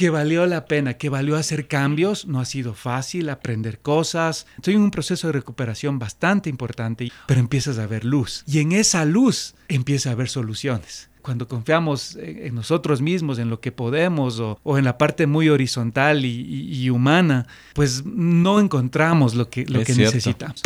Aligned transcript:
que 0.00 0.08
valió 0.08 0.46
la 0.46 0.64
pena, 0.64 0.94
que 0.94 1.10
valió 1.10 1.36
hacer 1.36 1.68
cambios, 1.68 2.24
no 2.24 2.40
ha 2.40 2.46
sido 2.46 2.72
fácil 2.72 3.28
aprender 3.28 3.80
cosas. 3.80 4.46
Estoy 4.56 4.72
en 4.72 4.80
un 4.80 4.90
proceso 4.90 5.26
de 5.26 5.34
recuperación 5.34 5.98
bastante 5.98 6.48
importante, 6.48 7.12
pero 7.26 7.38
empiezas 7.38 7.76
a 7.76 7.86
ver 7.86 8.06
luz 8.06 8.42
y 8.46 8.60
en 8.60 8.72
esa 8.72 9.04
luz 9.04 9.54
empieza 9.68 10.08
a 10.08 10.12
haber 10.12 10.30
soluciones 10.30 11.10
cuando 11.20 11.46
confiamos 11.48 12.16
en 12.16 12.54
nosotros 12.54 13.02
mismos, 13.02 13.38
en 13.38 13.50
lo 13.50 13.60
que 13.60 13.72
podemos 13.72 14.40
o, 14.40 14.78
en 14.78 14.84
la 14.86 14.96
parte 14.96 15.26
muy 15.26 15.50
horizontal 15.50 16.24
y, 16.24 16.88
humana, 16.88 17.46
pues 17.74 18.02
no 18.06 18.58
encontramos 18.58 19.34
lo 19.34 19.50
que, 19.50 19.66
lo 19.66 19.84
que 19.84 19.94
necesitamos. 19.94 20.62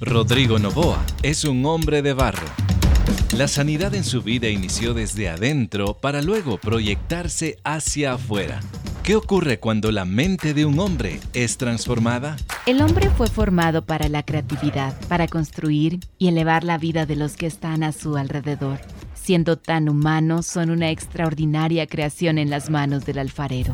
Rodrigo 0.00 0.58
Novoa 0.58 1.00
es 1.22 1.44
un 1.44 1.64
hombre 1.64 2.02
de 2.02 2.12
barro 2.12 2.67
la 3.36 3.46
sanidad 3.46 3.94
en 3.94 4.04
su 4.04 4.22
vida 4.22 4.48
inició 4.48 4.94
desde 4.94 5.28
adentro 5.28 5.94
para 5.94 6.22
luego 6.22 6.58
proyectarse 6.58 7.58
hacia 7.62 8.14
afuera. 8.14 8.60
¿Qué 9.02 9.16
ocurre 9.16 9.58
cuando 9.58 9.92
la 9.92 10.04
mente 10.04 10.54
de 10.54 10.66
un 10.66 10.78
hombre 10.80 11.20
es 11.32 11.56
transformada? 11.56 12.36
El 12.66 12.82
hombre 12.82 13.08
fue 13.10 13.28
formado 13.28 13.86
para 13.86 14.08
la 14.08 14.22
creatividad, 14.22 14.94
para 15.08 15.28
construir 15.28 16.00
y 16.18 16.28
elevar 16.28 16.64
la 16.64 16.78
vida 16.78 17.06
de 17.06 17.16
los 17.16 17.36
que 17.36 17.46
están 17.46 17.82
a 17.84 17.92
su 17.92 18.16
alrededor. 18.16 18.80
Siendo 19.14 19.56
tan 19.56 19.88
humanos, 19.88 20.46
son 20.46 20.70
una 20.70 20.90
extraordinaria 20.90 21.86
creación 21.86 22.38
en 22.38 22.50
las 22.50 22.70
manos 22.70 23.06
del 23.06 23.18
alfarero. 23.18 23.72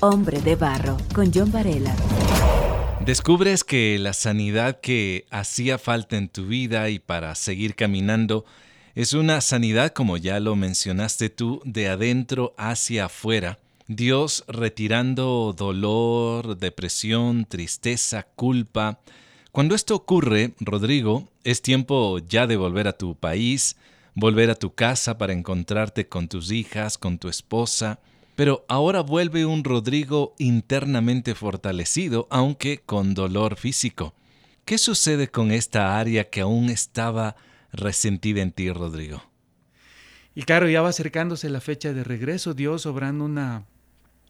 Hombre 0.00 0.40
de 0.40 0.56
Barro, 0.56 0.96
con 1.14 1.30
John 1.32 1.52
Varela. 1.52 1.94
Descubres 3.10 3.64
que 3.64 3.98
la 3.98 4.12
sanidad 4.12 4.78
que 4.80 5.26
hacía 5.32 5.78
falta 5.78 6.16
en 6.16 6.28
tu 6.28 6.46
vida 6.46 6.90
y 6.90 7.00
para 7.00 7.34
seguir 7.34 7.74
caminando 7.74 8.44
es 8.94 9.14
una 9.14 9.40
sanidad, 9.40 9.92
como 9.92 10.16
ya 10.16 10.38
lo 10.38 10.54
mencionaste 10.54 11.28
tú, 11.28 11.60
de 11.64 11.88
adentro 11.88 12.54
hacia 12.56 13.06
afuera. 13.06 13.58
Dios 13.88 14.44
retirando 14.46 15.52
dolor, 15.58 16.56
depresión, 16.56 17.46
tristeza, 17.46 18.28
culpa. 18.36 19.00
Cuando 19.50 19.74
esto 19.74 19.96
ocurre, 19.96 20.52
Rodrigo, 20.60 21.28
es 21.42 21.62
tiempo 21.62 22.20
ya 22.20 22.46
de 22.46 22.56
volver 22.56 22.86
a 22.86 22.96
tu 22.96 23.16
país, 23.16 23.74
volver 24.14 24.50
a 24.50 24.54
tu 24.54 24.72
casa 24.72 25.18
para 25.18 25.32
encontrarte 25.32 26.06
con 26.06 26.28
tus 26.28 26.52
hijas, 26.52 26.96
con 26.96 27.18
tu 27.18 27.28
esposa, 27.28 27.98
pero 28.40 28.64
ahora 28.68 29.02
vuelve 29.02 29.44
un 29.44 29.64
Rodrigo 29.64 30.34
internamente 30.38 31.34
fortalecido, 31.34 32.26
aunque 32.30 32.78
con 32.78 33.12
dolor 33.12 33.56
físico. 33.56 34.14
¿Qué 34.64 34.78
sucede 34.78 35.28
con 35.28 35.50
esta 35.50 35.98
área 35.98 36.30
que 36.30 36.40
aún 36.40 36.70
estaba 36.70 37.36
resentida 37.70 38.40
en 38.40 38.52
ti, 38.52 38.72
Rodrigo? 38.72 39.22
Y 40.34 40.44
claro, 40.44 40.70
ya 40.70 40.80
va 40.80 40.88
acercándose 40.88 41.50
la 41.50 41.60
fecha 41.60 41.92
de 41.92 42.02
regreso, 42.02 42.54
Dios 42.54 42.86
obrando 42.86 43.26
una, 43.26 43.66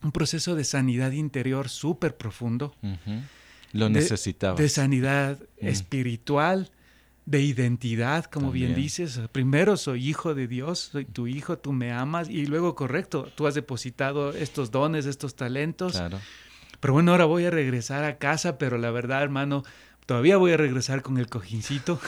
un 0.02 0.10
proceso 0.10 0.56
de 0.56 0.64
sanidad 0.64 1.12
interior 1.12 1.68
súper 1.68 2.16
profundo. 2.16 2.74
Lo 3.70 3.90
necesitaba. 3.90 4.56
De 4.56 4.68
sanidad 4.68 5.38
espiritual, 5.58 6.72
de 7.30 7.40
identidad, 7.40 8.24
como 8.24 8.50
bien 8.50 8.74
dices. 8.74 9.20
Primero 9.30 9.76
soy 9.76 10.08
hijo 10.08 10.34
de 10.34 10.48
Dios, 10.48 10.90
soy 10.92 11.04
tu 11.04 11.28
hijo, 11.28 11.58
tú 11.58 11.72
me 11.72 11.92
amas 11.92 12.28
y 12.28 12.46
luego, 12.46 12.74
correcto, 12.74 13.30
tú 13.36 13.46
has 13.46 13.54
depositado 13.54 14.32
estos 14.32 14.72
dones, 14.72 15.06
estos 15.06 15.36
talentos. 15.36 15.92
Claro. 15.92 16.18
Pero 16.80 16.92
bueno, 16.92 17.12
ahora 17.12 17.26
voy 17.26 17.44
a 17.44 17.50
regresar 17.50 18.02
a 18.02 18.18
casa, 18.18 18.58
pero 18.58 18.78
la 18.78 18.90
verdad, 18.90 19.22
hermano, 19.22 19.62
todavía 20.06 20.38
voy 20.38 20.50
a 20.50 20.56
regresar 20.56 21.02
con 21.02 21.18
el 21.18 21.28
cojincito. 21.28 22.00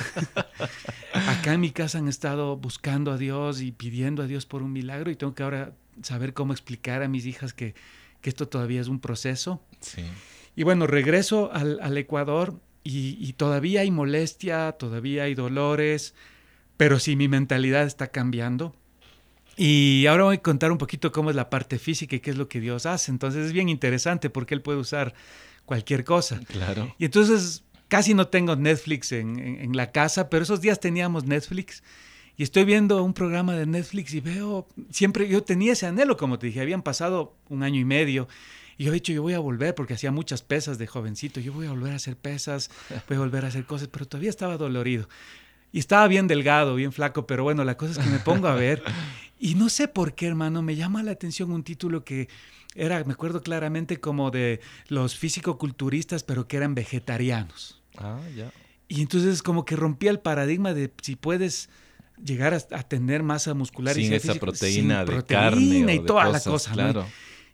Acá 1.15 1.55
en 1.55 1.61
mi 1.61 1.71
casa 1.71 1.99
han 1.99 2.09
estado 2.09 2.57
buscando 2.57 3.13
a 3.13 3.17
Dios 3.17 3.61
y 3.61 3.71
pidiendo 3.71 4.25
a 4.25 4.27
Dios 4.27 4.45
por 4.45 4.65
un 4.65 4.73
milagro 4.73 5.13
y 5.13 5.15
tengo 5.15 5.37
que 5.37 5.45
ahora 5.45 5.73
saber 6.03 6.35
cómo 6.35 6.53
explicar 6.53 7.01
a 7.05 7.07
mis 7.07 7.27
hijas 7.27 7.55
que, 7.55 7.77
esto 8.25 8.49
todavía 8.49 8.81
es 8.81 8.89
un 8.89 8.99
proceso. 8.99 9.63
Sí. 9.79 10.03
Y 10.57 10.65
bueno, 10.65 10.89
regreso 10.89 11.53
al, 11.53 11.79
al 11.81 11.97
Ecuador 11.97 12.61
y, 12.85 13.33
todavía 13.35 13.83
hay 13.83 13.91
molestia, 13.91 14.73
todavía 14.73 15.25
hay 15.25 15.35
dolores, 15.35 16.15
pero 16.77 16.99
sí 16.99 17.17
mi 17.17 17.29
mentalidad 17.29 17.87
está 17.87 18.09
cambiando. 18.09 18.75
Y 19.57 20.07
ahora 20.07 20.25
voy 20.25 20.37
a 20.37 20.43
contar 20.43 20.73
un 20.73 20.79
poquito 20.79 21.13
cómo 21.13 21.31
es 21.31 21.37
la 21.37 21.51
parte 21.51 21.79
física 21.79 22.17
y 22.17 22.21
qué 22.21 22.31
es 22.31 22.37
lo 22.37 22.49
que 22.49 22.61
Dios 22.61 22.87
hace. 22.87 23.11
Entonces 23.11 23.47
es 23.47 23.53
bien 23.53 23.69
interesante 23.69 24.31
porque 24.31 24.55
Él 24.55 24.63
puede 24.63 24.79
usar 24.79 25.15
cualquier 25.65 26.05
cosa. 26.05 26.41
Claro. 26.49 26.95
Y 26.99 27.05
entonces 27.05 27.63
casi 27.89 28.15
no 28.15 28.29
tengo 28.29 28.57
Netflix 28.57 29.13
en, 29.13 29.39
en, 29.39 29.77
la 29.77 29.93
casa, 29.93 30.31
pero 30.31 30.43
esos 30.43 30.61
días 30.61 30.81
teníamos 30.81 31.25
Netflix. 31.25 31.83
Y 32.37 32.43
estoy 32.43 32.65
viendo 32.65 33.03
un 33.05 33.13
programa 33.13 33.55
de 33.55 33.67
Netflix 33.67 34.15
y 34.15 34.21
veo, 34.21 34.67
siempre 34.91 35.29
yo 35.29 35.43
tenía 35.43 35.75
ese 35.75 35.87
anhelo, 35.87 36.17
como 36.17 36.39
te 36.39 36.47
dije, 36.47 36.63
habían 36.63 36.83
pasado 36.83 37.37
un 37.51 37.63
año 37.63 37.79
y 37.79 37.85
medio 37.85 38.27
y 38.79 38.85
yo 38.85 38.91
he 38.91 38.95
dicho, 38.95 39.13
yo 39.13 39.23
voy 39.23 39.35
a 39.35 39.39
volver 39.39 39.75
porque 39.75 39.95
hacía 39.95 40.11
muchas 40.11 40.43
pesas 40.43 40.79
de 40.79 40.87
jovencito, 40.87 41.41
yo 41.41 41.53
voy 41.53 41.67
a 41.67 41.71
volver 41.71 41.93
a 41.93 41.97
hacer 41.97 42.17
pesas, 42.17 42.71
voy 43.09 43.17
a 43.17 43.21
volver 43.21 43.45
a 43.45 43.49
hacer 43.49 43.65
cosas, 43.65 43.89
pero 43.89 44.07
todavía 44.07 44.31
estaba 44.31 44.57
dolorido. 44.57 45.09
Y 45.73 45.79
estaba 45.79 46.07
bien 46.07 46.29
delgado, 46.29 46.75
bien 46.75 46.93
flaco, 46.93 47.27
pero 47.27 47.45
bueno, 47.45 47.65
la 47.65 47.79
cosa 47.79 47.93
es 47.93 47.99
que 47.99 48.11
me 48.11 48.19
pongo 48.19 48.47
a 48.47 48.55
ver 48.55 48.83
y 49.43 49.57
no 49.57 49.69
sé 49.69 49.89
por 49.89 50.15
qué, 50.15 50.29
hermano, 50.29 50.63
me 50.63 50.77
llama 50.77 51.03
la 51.03 51.11
atención 51.11 51.51
un 51.51 51.65
título 51.65 52.05
que 52.05 52.29
era, 52.77 53.03
me 53.03 53.13
acuerdo 53.13 53.41
claramente 53.41 53.99
como 53.99 54.31
de 54.31 54.61
los 54.87 55.17
físico-culturistas, 55.17 56.23
pero 56.23 56.47
que 56.47 56.59
eran 56.59 56.77
vegetarianos. 56.77 57.83
Ah, 57.99 58.21
ya. 58.37 58.53
Y 58.87 59.01
entonces 59.01 59.43
como 59.43 59.65
que 59.65 59.75
rompía 59.75 60.13
el 60.13 60.21
paradigma 60.21 60.75
de 60.75 60.93
si 61.03 61.17
puedes 61.17 61.71
llegar 62.25 62.55
a, 62.55 62.83
tener 62.85 63.25
masa 63.25 63.53
muscular 63.53 63.97
sin 63.97 64.13
y 64.13 64.15
esa 64.15 64.37
proteína 64.37 65.05
de 65.05 65.25
carne 65.25 65.93
y 65.93 65.99
toda 65.99 66.29
la 66.29 66.39
cosa. 66.39 66.71
Claro. 66.71 67.05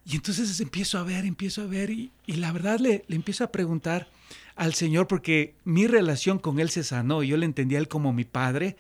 Y 0.09 0.17
entonces 0.17 0.59
empiezo 0.61 0.99
a 0.99 1.03
ver, 1.03 1.27
empiezo 1.27 1.61
a 1.63 1.67
ver 1.67 1.91
y, 1.91 2.11
la 2.27 2.51
verdad 2.51 2.81
le, 2.81 3.05
le, 3.09 3.17
empiezo 3.17 3.45
a 3.45 3.53
preguntar 3.53 4.09
al 4.57 4.73
Señor 4.73 5.07
porque 5.07 5.55
mi 5.65 5.87
relación 5.87 6.39
con 6.39 6.59
Él 6.61 6.71
se 6.71 6.83
sanó. 6.83 7.23
Yo 7.23 7.37
le 7.37 7.45
entendía 7.45 7.77
a 7.77 7.83
Él 7.83 7.89
como 7.89 8.15
mi 8.15 8.25
Padre, 8.25 8.77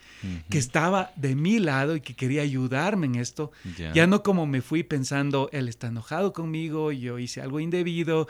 que 0.48 0.56
estaba 0.56 1.12
de 1.16 1.36
mi 1.36 1.58
lado 1.58 1.96
y 1.96 2.00
que 2.00 2.14
quería 2.14 2.40
ayudarme 2.40 3.06
en 3.06 3.16
esto. 3.16 3.52
Ya 3.94 4.06
no 4.06 4.22
como 4.22 4.46
me 4.46 4.62
fui 4.62 4.82
pensando, 4.82 5.50
Él 5.52 5.68
está 5.68 5.88
enojado 5.88 6.32
conmigo, 6.32 6.92
yo 6.92 7.18
hice 7.18 7.42
algo 7.42 7.60
indebido 7.60 8.26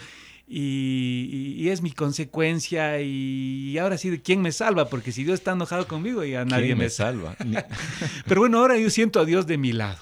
y, 0.49 1.69
es 1.69 1.83
mi 1.83 1.93
consecuencia 1.93 3.01
y 3.01 3.79
ahora 3.79 3.97
sí, 3.97 4.19
¿quién 4.19 4.43
me 4.43 4.51
salva? 4.51 4.89
Porque 4.89 5.13
si 5.13 5.23
Dios 5.23 5.39
está 5.39 5.53
enojado 5.53 5.87
conmigo, 5.87 6.25
ya 6.25 6.45
nadie 6.45 6.75
me, 6.75 6.85
me 6.85 6.91
salva. 6.91 7.37
Pero 8.27 8.41
bueno, 8.41 8.59
ahora 8.59 8.77
yo 8.77 8.91
siento 8.91 9.21
a 9.21 9.25
Dios 9.25 9.47
de 9.47 9.57
mi 9.57 9.73
lado. 9.73 10.01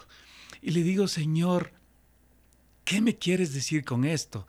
Y 0.62 0.72
le 0.72 0.82
digo, 0.82 1.06
Señor, 1.06 1.75
¿qué 2.86 3.02
me 3.02 3.16
quieres 3.16 3.52
decir 3.52 3.84
con 3.84 4.06
esto? 4.06 4.47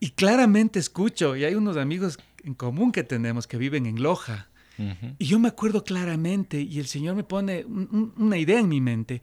Y 0.00 0.10
claramente 0.10 0.78
escucho, 0.78 1.36
y 1.36 1.44
hay 1.44 1.54
unos 1.54 1.78
amigos 1.78 2.18
en 2.44 2.52
común 2.52 2.92
que 2.92 3.04
tenemos 3.04 3.46
que 3.46 3.56
viven 3.56 3.86
en 3.86 4.02
Loja, 4.02 4.48
y 5.18 5.26
yo 5.26 5.38
me 5.38 5.48
acuerdo 5.48 5.84
claramente, 5.84 6.62
y 6.62 6.78
el 6.78 6.86
Señor 6.86 7.14
me 7.14 7.22
pone 7.22 7.66
una 7.66 8.38
idea 8.38 8.58
en 8.58 8.68
mi 8.68 8.80
mente, 8.80 9.20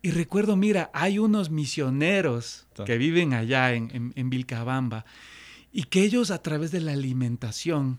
y 0.00 0.10
recuerdo, 0.10 0.56
mira, 0.56 0.90
hay 0.94 1.18
unos 1.18 1.50
misioneros 1.50 2.66
que 2.86 2.96
viven 2.96 3.34
allá 3.34 3.74
en, 3.74 4.12
en 4.16 4.30
Vilcabamba, 4.30 5.04
y 5.70 5.84
que 5.84 6.02
ellos 6.02 6.30
a 6.30 6.40
través 6.40 6.70
de 6.70 6.80
la 6.80 6.92
alimentación 6.92 7.98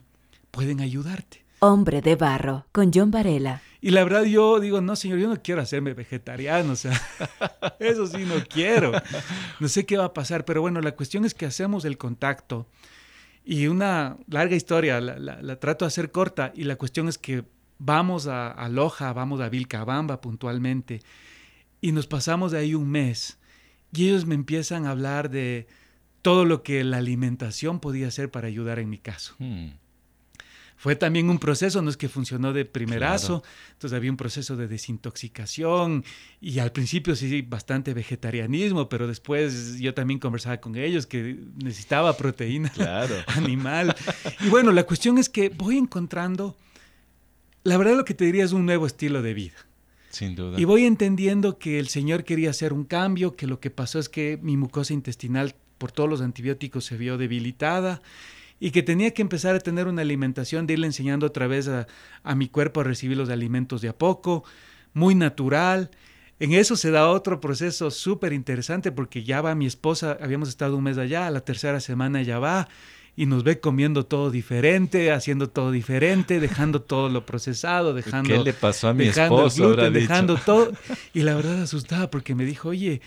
pueden 0.50 0.82
ayudarte. 0.82 1.47
Hombre 1.60 2.02
de 2.02 2.16
Barro, 2.16 2.66
con 2.72 2.92
John 2.94 3.10
Varela. 3.10 3.62
Y 3.82 3.92
la 3.92 4.04
verdad 4.04 4.24
yo 4.24 4.60
digo, 4.60 4.82
no, 4.82 4.96
señor, 4.96 5.20
yo 5.20 5.28
no 5.28 5.42
quiero 5.42 5.62
hacerme 5.62 5.94
vegetariano, 5.94 6.74
o 6.74 6.76
sea, 6.76 7.00
eso 7.80 8.06
sí 8.08 8.26
no 8.26 8.36
quiero. 8.48 8.92
No 9.60 9.68
sé 9.68 9.86
qué 9.86 9.98
va 9.98 10.06
a 10.06 10.14
pasar, 10.14 10.46
pero 10.46 10.62
bueno, 10.62 10.82
la 10.82 10.94
cuestión 10.94 11.26
es 11.26 11.34
que 11.34 11.46
hacemos 11.46 11.86
el 11.86 11.98
contacto 11.98 12.68
y 13.44 13.68
una 13.68 14.18
larga 14.28 14.56
historia, 14.56 15.00
la, 15.00 15.60
trato 15.60 15.86
de 15.86 15.88
hacer 15.88 16.12
corta 16.12 16.52
y 16.56 16.64
la 16.66 16.76
cuestión 16.76 17.08
es 17.08 17.18
que 17.18 17.46
vamos 17.80 18.28
a, 18.28 18.52
a 18.52 18.70
Loja, 18.70 19.14
vamos 19.14 19.42
a 19.42 19.50
Vilcabamba 19.50 20.22
puntualmente 20.22 21.02
y 21.82 21.92
nos 21.92 22.08
pasamos 22.08 22.52
de 22.52 22.60
ahí 22.60 22.76
un 22.76 22.90
mes 22.90 23.40
y 23.94 24.10
ellos 24.10 24.26
me 24.26 24.36
empiezan 24.36 24.86
a 24.86 24.92
hablar 24.92 25.30
de 25.30 25.68
todo 26.22 26.46
lo 26.46 26.62
que 26.62 26.84
la 26.84 26.98
alimentación 26.98 27.80
podía 27.80 28.08
hacer 28.08 28.30
para 28.30 28.48
ayudar 28.48 28.80
en 28.80 28.90
mi 28.90 28.98
caso. 28.98 29.36
Hmm 29.40 29.70
fue 30.78 30.96
también 30.96 31.30
un 31.32 31.40
proceso, 31.40 31.82
no 31.82 31.90
es 31.90 31.98
que 31.98 32.08
funcionó 32.08 32.54
de 32.54 32.64
primerazo, 32.64 33.44
entonces 33.72 33.98
había 33.98 34.12
un 34.12 34.18
proceso 34.18 34.56
de 34.56 34.68
desintoxicación 34.68 36.06
y 36.40 36.60
al 36.60 36.72
principio 36.72 37.16
sí, 37.16 37.42
bastante 37.42 37.96
vegetarianismo, 37.96 38.88
pero 38.88 39.08
después 39.08 39.80
yo 39.80 39.96
también 39.96 40.20
conversaba 40.20 40.58
con 40.58 40.76
ellos 40.76 41.08
que 41.08 41.40
necesitaba 41.56 42.16
proteína 42.16 42.72
animal. 43.28 43.96
Y 44.40 44.50
bueno, 44.50 44.72
la 44.72 44.84
cuestión 44.84 45.18
es 45.18 45.30
que 45.30 45.50
voy 45.50 45.80
encontrando, 45.80 46.56
la 47.64 47.76
verdad 47.78 47.98
lo 47.98 48.06
que 48.06 48.14
te 48.14 48.26
diría 48.26 48.46
es 48.46 48.52
un 48.52 48.68
nuevo 48.68 48.86
estilo 48.86 49.24
de 49.24 49.34
vida. 49.34 49.58
Sin 50.12 50.36
duda. 50.36 50.60
Y 50.60 50.66
voy 50.66 50.86
entendiendo 50.86 51.58
que 51.58 51.80
el 51.80 51.88
Señor 51.88 52.24
quería 52.24 52.52
hacer 52.52 52.72
un 52.72 52.86
cambio, 52.86 53.36
que 53.36 53.48
lo 53.48 53.60
que 53.60 53.72
pasó 53.72 53.98
es 53.98 54.10
que 54.10 54.40
mi 54.42 54.58
mucosa 54.58 54.94
intestinal 54.94 55.56
por 55.80 55.92
todos 55.92 56.10
los 56.10 56.22
antibióticos 56.22 56.86
se 56.86 56.98
vio 56.98 57.18
debilitada 57.18 58.02
y 58.60 58.72
que 58.72 58.84
tenía 58.84 59.12
que 59.12 59.22
empezar 59.22 59.56
a 59.56 59.60
tener 59.60 59.88
una 59.88 60.02
alimentación 60.02 60.66
de 60.68 60.74
irle 60.74 60.88
enseñando 60.88 61.26
otra 61.26 61.48
vez 61.48 61.68
a, 61.68 61.88
mi 62.36 62.48
cuerpo 62.48 62.82
a 62.82 62.84
recibir 62.84 63.18
los 63.18 63.30
alimentos 63.30 63.82
de 63.82 63.90
a 63.90 63.94
poco, 63.94 64.44
muy 64.94 65.16
natural. 65.16 65.92
En 66.40 66.54
eso 66.54 66.76
se 66.76 66.92
da 66.92 67.10
otro 67.10 67.40
proceso 67.40 67.92
súper 67.92 68.34
interesante 68.34 68.92
porque 68.92 69.24
ya 69.24 69.42
va 69.42 69.56
mi 69.56 69.66
esposa, 69.66 70.18
habíamos 70.22 70.50
estado 70.50 70.78
un 70.78 70.84
mes 70.84 70.98
allá, 70.98 71.28
a 71.28 71.32
la 71.32 71.42
tercera 71.42 71.80
semana 71.80 72.22
ya 72.22 72.40
va 72.40 72.68
y 73.16 73.26
nos 73.26 73.44
ve 73.44 73.60
comiendo 73.60 74.06
todo 74.06 74.30
diferente, 74.30 75.12
haciendo 75.12 75.50
todo 75.50 75.72
diferente, 75.72 76.40
dejando 76.40 76.84
todo 76.84 77.10
lo 77.10 77.26
procesado, 77.26 77.96
dejando... 77.96 78.30
¿Qué 78.30 78.44
le 78.44 78.54
pasó 78.54 78.90
a 78.90 78.94
mi 78.94 79.08
esposo? 79.08 79.76
dejando 79.76 80.38
todo. 80.38 80.72
Y 81.16 81.24
la 81.24 81.34
verdad 81.34 81.64
asustaba 81.64 82.12
porque 82.12 82.36
me 82.36 82.46
dijo, 82.46 82.70
oye, 82.70 83.02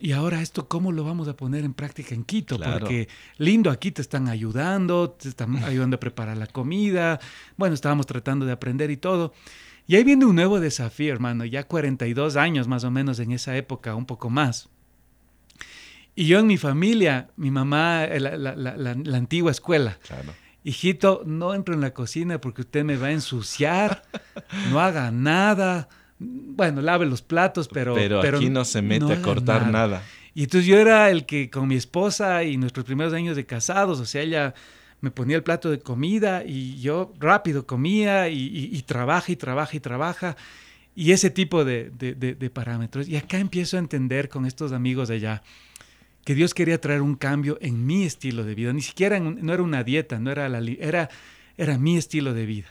¿y 0.00 0.12
ahora 0.12 0.40
esto 0.40 0.68
cómo 0.68 0.92
lo 0.92 1.04
vamos 1.04 1.28
a 1.28 1.36
poner 1.36 1.64
en 1.64 1.74
práctica 1.74 2.14
en 2.14 2.24
Quito? 2.24 2.58
Porque 2.58 3.08
lindo, 3.38 3.70
aquí 3.70 3.90
te 3.90 4.02
están 4.02 4.28
ayudando, 4.28 5.10
te 5.10 5.28
están 5.28 5.56
ayudando 5.64 5.96
a 5.96 6.00
preparar 6.00 6.36
la 6.36 6.46
comida. 6.46 7.20
Bueno, 7.56 7.74
estábamos 7.74 8.06
tratando 8.06 8.46
de 8.46 8.52
aprender 8.52 8.90
y 8.90 8.96
todo. 8.96 9.32
Y 9.86 9.96
ahí 9.96 10.04
viene 10.04 10.24
un 10.24 10.36
nuevo 10.36 10.60
desafío, 10.60 11.12
hermano, 11.12 11.44
ya 11.44 11.64
42 11.66 12.36
años 12.36 12.68
más 12.68 12.84
o 12.84 12.90
menos 12.90 13.18
en 13.18 13.32
esa 13.32 13.56
época, 13.56 13.94
un 13.94 14.06
poco 14.06 14.30
más. 14.30 14.68
Y 16.14 16.26
yo 16.26 16.38
en 16.38 16.46
mi 16.46 16.58
familia, 16.58 17.30
mi 17.36 17.50
mamá, 17.50 18.04
eh, 18.04 18.20
la, 18.20 19.16
antigua 19.16 19.50
escuela. 19.50 19.98
Claro. 20.06 20.32
Hijito, 20.62 21.22
no 21.24 21.54
entro 21.54 21.74
en 21.74 21.80
la 21.80 21.94
cocina 21.94 22.40
porque 22.40 22.60
usted 22.60 22.84
me 22.84 22.96
va 22.96 23.08
a 23.08 23.12
ensuciar, 23.12 24.02
no 24.70 24.80
haga 24.80 25.10
nada. 25.10 25.88
Bueno, 26.20 26.82
lave 26.82 27.06
los 27.06 27.22
platos, 27.22 27.66
pero... 27.66 27.94
Pero, 27.94 28.20
aquí 28.20 28.50
no 28.50 28.64
se 28.64 28.82
mete 28.82 29.12
a 29.12 29.22
cortar 29.22 29.62
nada. 29.62 29.72
nada. 29.72 30.02
Y 30.34 30.44
entonces 30.44 30.66
yo 30.66 30.78
era 30.78 31.10
el 31.10 31.26
que 31.26 31.50
con 31.50 31.66
mi 31.66 31.74
esposa 31.74 32.44
y 32.44 32.56
nuestros 32.56 32.84
primeros 32.84 33.12
años 33.12 33.36
de 33.36 33.46
casados, 33.46 33.98
o 33.98 34.04
sea, 34.04 34.22
ella 34.22 34.54
me 35.00 35.10
ponía 35.10 35.36
el 35.36 35.42
plato 35.42 35.70
de 35.70 35.80
comida 35.80 36.44
y 36.44 36.78
yo 36.80 37.12
rápido 37.18 37.66
comía 37.66 38.28
y, 38.28 38.82
trabaja 38.86 39.32
y 39.32 39.36
trabaja 39.36 39.76
y 39.76 39.80
trabaja. 39.80 40.36
Y 40.94 41.12
ese 41.12 41.30
tipo 41.30 41.64
de, 41.64 42.50
parámetros. 42.52 43.08
Y 43.08 43.16
acá 43.16 43.38
empiezo 43.38 43.76
a 43.76 43.80
entender 43.80 44.28
con 44.28 44.46
estos 44.46 44.72
amigos 44.72 45.08
de 45.08 45.16
allá 45.16 45.42
que 46.24 46.34
Dios 46.34 46.52
quería 46.52 46.78
traer 46.78 47.00
un 47.00 47.16
cambio 47.16 47.56
en 47.62 47.86
mi 47.86 48.04
estilo 48.04 48.44
de 48.44 48.54
vida. 48.54 48.72
Ni 48.74 48.82
siquiera 48.82 49.18
no 49.18 49.52
era 49.52 49.62
una 49.62 49.82
dieta, 49.84 50.18
no 50.18 50.30
era, 50.30 50.48
la, 50.50 50.58
era, 50.58 51.08
era 51.56 51.78
mi 51.78 51.96
estilo 51.96 52.34
de 52.34 52.44
vida. 52.44 52.68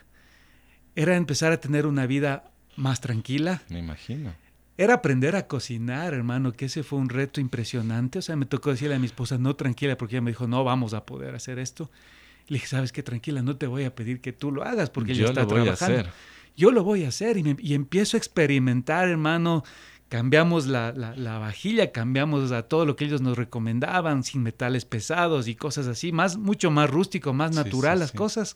Era 0.95 1.15
empezar 1.15 1.51
a 1.51 1.59
tener 1.59 1.87
una 1.87 2.05
vida 2.05 2.51
más 2.79 3.01
tranquila. 3.01 3.61
Me 3.69 3.79
imagino. 3.79 4.33
Era 4.77 4.95
aprender 4.95 5.35
a 5.35 5.45
cocinar, 5.47 6.13
hermano, 6.13 6.53
que 6.53 6.65
ese 6.65 6.83
fue 6.83 6.99
un 6.99 7.09
reto 7.09 7.41
impresionante. 7.41 8.19
O 8.19 8.21
sea, 8.21 8.37
me 8.37 8.45
tocó 8.45 8.71
decirle 8.71 8.95
a 8.95 8.99
mi 8.99 9.07
esposa, 9.07 9.37
no 9.37 9.55
tranquila, 9.55 9.97
porque 9.97 10.15
ella 10.15 10.21
me 10.21 10.31
dijo, 10.31 10.47
no 10.47 10.63
vamos 10.63 10.93
a 10.93 11.05
poder 11.05 11.35
hacer 11.35 11.59
esto. 11.59 11.91
Le 12.47 12.55
dije, 12.55 12.67
sabes 12.67 12.91
qué, 12.91 13.03
tranquila, 13.03 13.41
no 13.41 13.57
te 13.57 13.67
voy 13.67 13.83
a 13.83 13.93
pedir 13.93 14.21
que 14.21 14.31
tú 14.31 14.51
lo 14.51 14.63
hagas 14.63 14.89
porque 14.89 15.13
yo 15.13 15.27
está 15.27 15.41
lo 15.41 15.47
voy 15.47 15.67
A 15.67 15.73
hacer. 15.73 16.09
Yo 16.55 16.71
lo 16.71 16.83
voy 16.83 17.03
a 17.03 17.09
hacer 17.09 17.37
y, 17.37 17.73
empiezo 17.73 18.15
a 18.15 18.19
experimentar, 18.19 19.09
hermano. 19.09 19.63
Cambiamos 20.07 20.65
la, 20.65 20.91
vajilla, 21.39 21.91
cambiamos 21.91 22.51
a 22.51 22.63
todo 22.63 22.85
lo 22.85 22.95
que 22.95 23.05
ellos 23.05 23.21
nos 23.21 23.37
recomendaban, 23.37 24.23
sin 24.23 24.41
metales 24.41 24.85
pesados 24.85 25.47
y 25.47 25.55
cosas 25.55 25.87
así, 25.87 26.11
más, 26.11 26.37
mucho 26.37 26.71
más 26.71 26.89
rústico, 26.89 27.33
más 27.33 27.53
natural 27.53 27.99
las 27.99 28.11
cosas. 28.11 28.55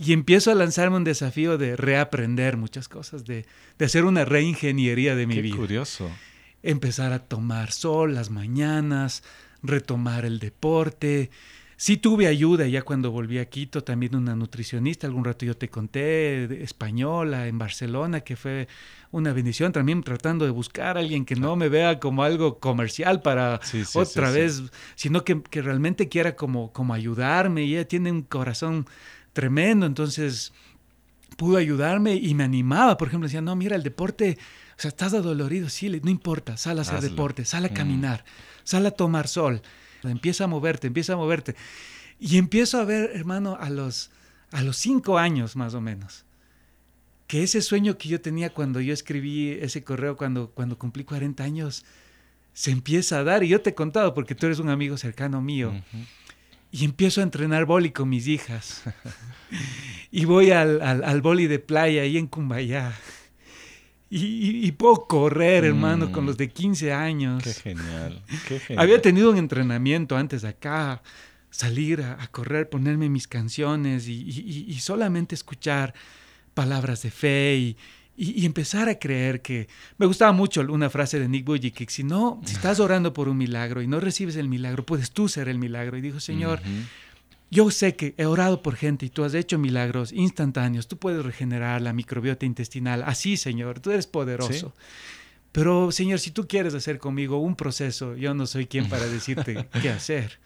Y 0.00 0.12
empiezo 0.12 0.52
a 0.52 0.54
lanzarme 0.54 0.96
un 0.96 1.02
desafío 1.02 1.58
de 1.58 1.74
reaprender 1.74 2.56
muchas 2.56 2.88
cosas, 2.88 3.24
de, 3.24 3.46
hacer 3.80 4.04
una 4.04 4.24
reingeniería 4.24 5.16
de 5.16 5.26
mi 5.26 5.34
Qué 5.34 5.42
vida. 5.42 5.56
curioso. 5.56 6.08
Empezar 6.62 7.12
a 7.12 7.18
tomar 7.18 7.72
sol 7.72 8.14
las 8.14 8.30
mañanas, 8.30 9.24
retomar 9.60 10.24
el 10.24 10.38
deporte, 10.38 11.30
Sí 11.80 11.96
tuve 11.96 12.26
ayuda 12.26 12.66
ya 12.66 12.82
cuando 12.82 13.12
volví 13.12 13.38
a 13.38 13.44
Quito, 13.44 13.84
también 13.84 14.16
una 14.16 14.34
nutricionista, 14.34 15.06
algún 15.06 15.24
rato 15.24 15.46
yo 15.46 15.56
te 15.56 15.68
conté, 15.68 16.60
española, 16.64 17.46
en 17.46 17.56
Barcelona, 17.56 18.22
que 18.22 18.34
fue 18.34 18.66
una 19.12 19.32
bendición, 19.32 19.70
también 19.70 20.02
tratando 20.02 20.44
de 20.44 20.50
buscar 20.50 20.96
a 20.96 21.00
alguien 21.00 21.24
que 21.24 21.36
no 21.36 21.54
me 21.54 21.68
vea 21.68 22.00
como 22.00 22.24
algo 22.24 22.58
comercial 22.58 23.22
para 23.22 23.60
otra 23.94 24.32
vez, 24.32 24.64
sino 24.96 25.22
que, 25.22 25.40
realmente 25.52 26.08
quiera 26.08 26.34
como, 26.34 26.72
como 26.72 26.94
ayudarme, 26.94 27.62
y 27.62 27.76
ella 27.76 27.86
tiene 27.86 28.10
un 28.10 28.22
corazón 28.22 28.84
tremendo, 29.32 29.86
entonces 29.86 30.52
pudo 31.36 31.56
ayudarme 31.56 32.16
y 32.16 32.34
me 32.34 32.44
animaba, 32.44 32.96
por 32.98 33.08
ejemplo, 33.08 33.28
decía, 33.28 33.40
no, 33.40 33.54
mira, 33.54 33.76
el 33.76 33.82
deporte, 33.82 34.38
o 34.76 34.80
sea, 34.80 34.88
estás 34.88 35.14
adolorido, 35.14 35.68
sí, 35.68 35.88
no 36.02 36.10
importa, 36.10 36.56
sal 36.56 36.78
a 36.78 36.82
hacer 36.82 37.00
deporte, 37.00 37.44
sal 37.44 37.64
a 37.64 37.68
mm. 37.68 37.74
caminar, 37.74 38.24
sal 38.64 38.84
a 38.86 38.90
tomar 38.90 39.28
sol. 39.28 39.62
Empieza 40.02 40.44
a 40.44 40.46
moverte, 40.46 40.86
empieza 40.86 41.14
a 41.14 41.16
moverte. 41.16 41.54
Y 42.18 42.38
empiezo 42.38 42.80
a 42.80 42.84
ver, 42.84 43.12
hermano, 43.14 43.56
a 43.60 43.70
los, 43.70 44.10
a 44.50 44.62
los 44.62 44.76
cinco 44.76 45.18
años 45.18 45.56
más 45.56 45.74
o 45.74 45.80
menos, 45.80 46.24
que 47.26 47.42
ese 47.42 47.62
sueño 47.62 47.98
que 47.98 48.08
yo 48.08 48.20
tenía 48.20 48.50
cuando 48.50 48.80
yo 48.80 48.92
escribí 48.92 49.50
ese 49.50 49.84
correo, 49.84 50.16
cuando, 50.16 50.50
cuando 50.50 50.78
cumplí 50.78 51.04
40 51.04 51.44
años, 51.44 51.84
se 52.52 52.72
empieza 52.72 53.20
a 53.20 53.24
dar. 53.24 53.44
Y 53.44 53.48
yo 53.48 53.60
te 53.60 53.70
he 53.70 53.74
contado, 53.74 54.14
porque 54.14 54.34
tú 54.34 54.46
eres 54.46 54.58
un 54.58 54.70
amigo 54.70 54.96
cercano 54.96 55.40
mío. 55.40 55.72
Y 56.70 56.84
empiezo 56.84 57.20
a 57.20 57.24
entrenar 57.24 57.64
boli 57.64 57.90
con 57.90 58.08
mis 58.08 58.26
hijas. 58.26 58.82
y 60.10 60.24
voy 60.24 60.50
al, 60.50 60.82
al, 60.82 61.04
al 61.04 61.22
boli 61.22 61.46
de 61.46 61.58
playa 61.58 62.02
ahí 62.02 62.18
en 62.18 62.26
Cumbayá. 62.26 62.94
Y, 64.10 64.72
puedo 64.72 65.06
correr, 65.06 65.64
hermano, 65.64 66.10
con 66.12 66.24
los 66.24 66.36
mm. 66.36 66.38
de 66.38 66.48
15 66.48 66.92
años. 66.92 67.42
Qué 67.42 67.52
genial, 67.52 68.22
Había 68.78 69.02
tenido 69.02 69.30
un 69.30 69.36
entrenamiento 69.36 70.16
antes 70.16 70.44
acá, 70.44 71.02
salir 71.50 72.00
a, 72.02 72.26
correr, 72.28 72.70
ponerme 72.70 73.10
mis 73.10 73.28
canciones 73.28 74.08
y, 74.08 74.78
solamente 74.80 75.34
escuchar 75.34 75.92
palabras 76.54 77.02
de 77.02 77.10
fe 77.10 77.56
y, 77.56 77.76
empezar 78.18 78.88
a 78.88 78.98
creer 78.98 79.42
que... 79.42 79.68
Me 79.96 80.06
gustaba 80.06 80.32
mucho 80.32 80.60
una 80.60 80.90
frase 80.90 81.20
de 81.20 81.28
Nick 81.28 81.44
Vujicic, 81.44 81.88
si 81.88 82.04
no, 82.04 82.40
si 82.44 82.54
estás 82.54 82.80
orando 82.80 83.12
por 83.12 83.28
un 83.28 83.38
milagro 83.38 83.80
y 83.80 83.86
no 83.86 84.00
recibes 84.00 84.36
el 84.36 84.48
milagro, 84.48 84.84
puedes 84.84 85.12
tú 85.12 85.28
ser 85.28 85.48
el 85.48 85.58
milagro. 85.58 85.96
Y 85.96 86.00
dijo, 86.00 86.18
Señor, 86.20 86.60
yo 87.50 87.70
sé 87.70 87.94
que 87.94 88.14
he 88.18 88.26
orado 88.26 88.62
por 88.62 88.76
gente 88.76 89.06
y 89.06 89.10
tú 89.10 89.24
has 89.24 89.34
hecho 89.34 89.58
milagros 89.58 90.12
instantáneos. 90.12 90.88
Tú 90.88 90.98
puedes 90.98 91.24
regenerar 91.24 91.80
la 91.80 91.92
microbiota 91.92 92.44
intestinal. 92.44 93.02
Así, 93.06 93.36
Señor, 93.36 93.80
tú 93.80 93.90
eres 93.90 94.06
poderoso. 94.06 94.74
Pero, 95.52 95.90
Señor, 95.92 96.18
si 96.18 96.30
tú 96.30 96.46
quieres 96.46 96.74
hacer 96.74 96.98
conmigo 96.98 97.38
un 97.38 97.56
proceso, 97.56 98.16
yo 98.16 98.34
no 98.34 98.46
soy 98.46 98.66
quien 98.66 98.88
para 98.88 99.06
decirte 99.06 99.66
qué 99.82 99.90
hacer. 99.90 100.38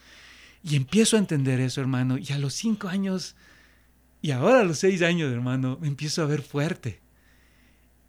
Y 0.62 0.76
empiezo 0.76 1.16
a 1.16 1.18
entender 1.18 1.58
eso, 1.60 1.80
hermano. 1.80 2.18
Y 2.18 2.32
a 2.32 2.38
los 2.38 2.54
cinco 2.54 2.88
años, 2.88 3.34
y 4.20 4.30
ahora 4.30 4.60
a 4.60 4.64
los 4.64 4.78
seis 4.78 5.02
años, 5.02 5.32
hermano, 5.32 5.78
me 5.80 5.88
empiezo 5.88 6.22
a 6.22 6.26
ver 6.26 6.42
fuerte. 6.42 7.00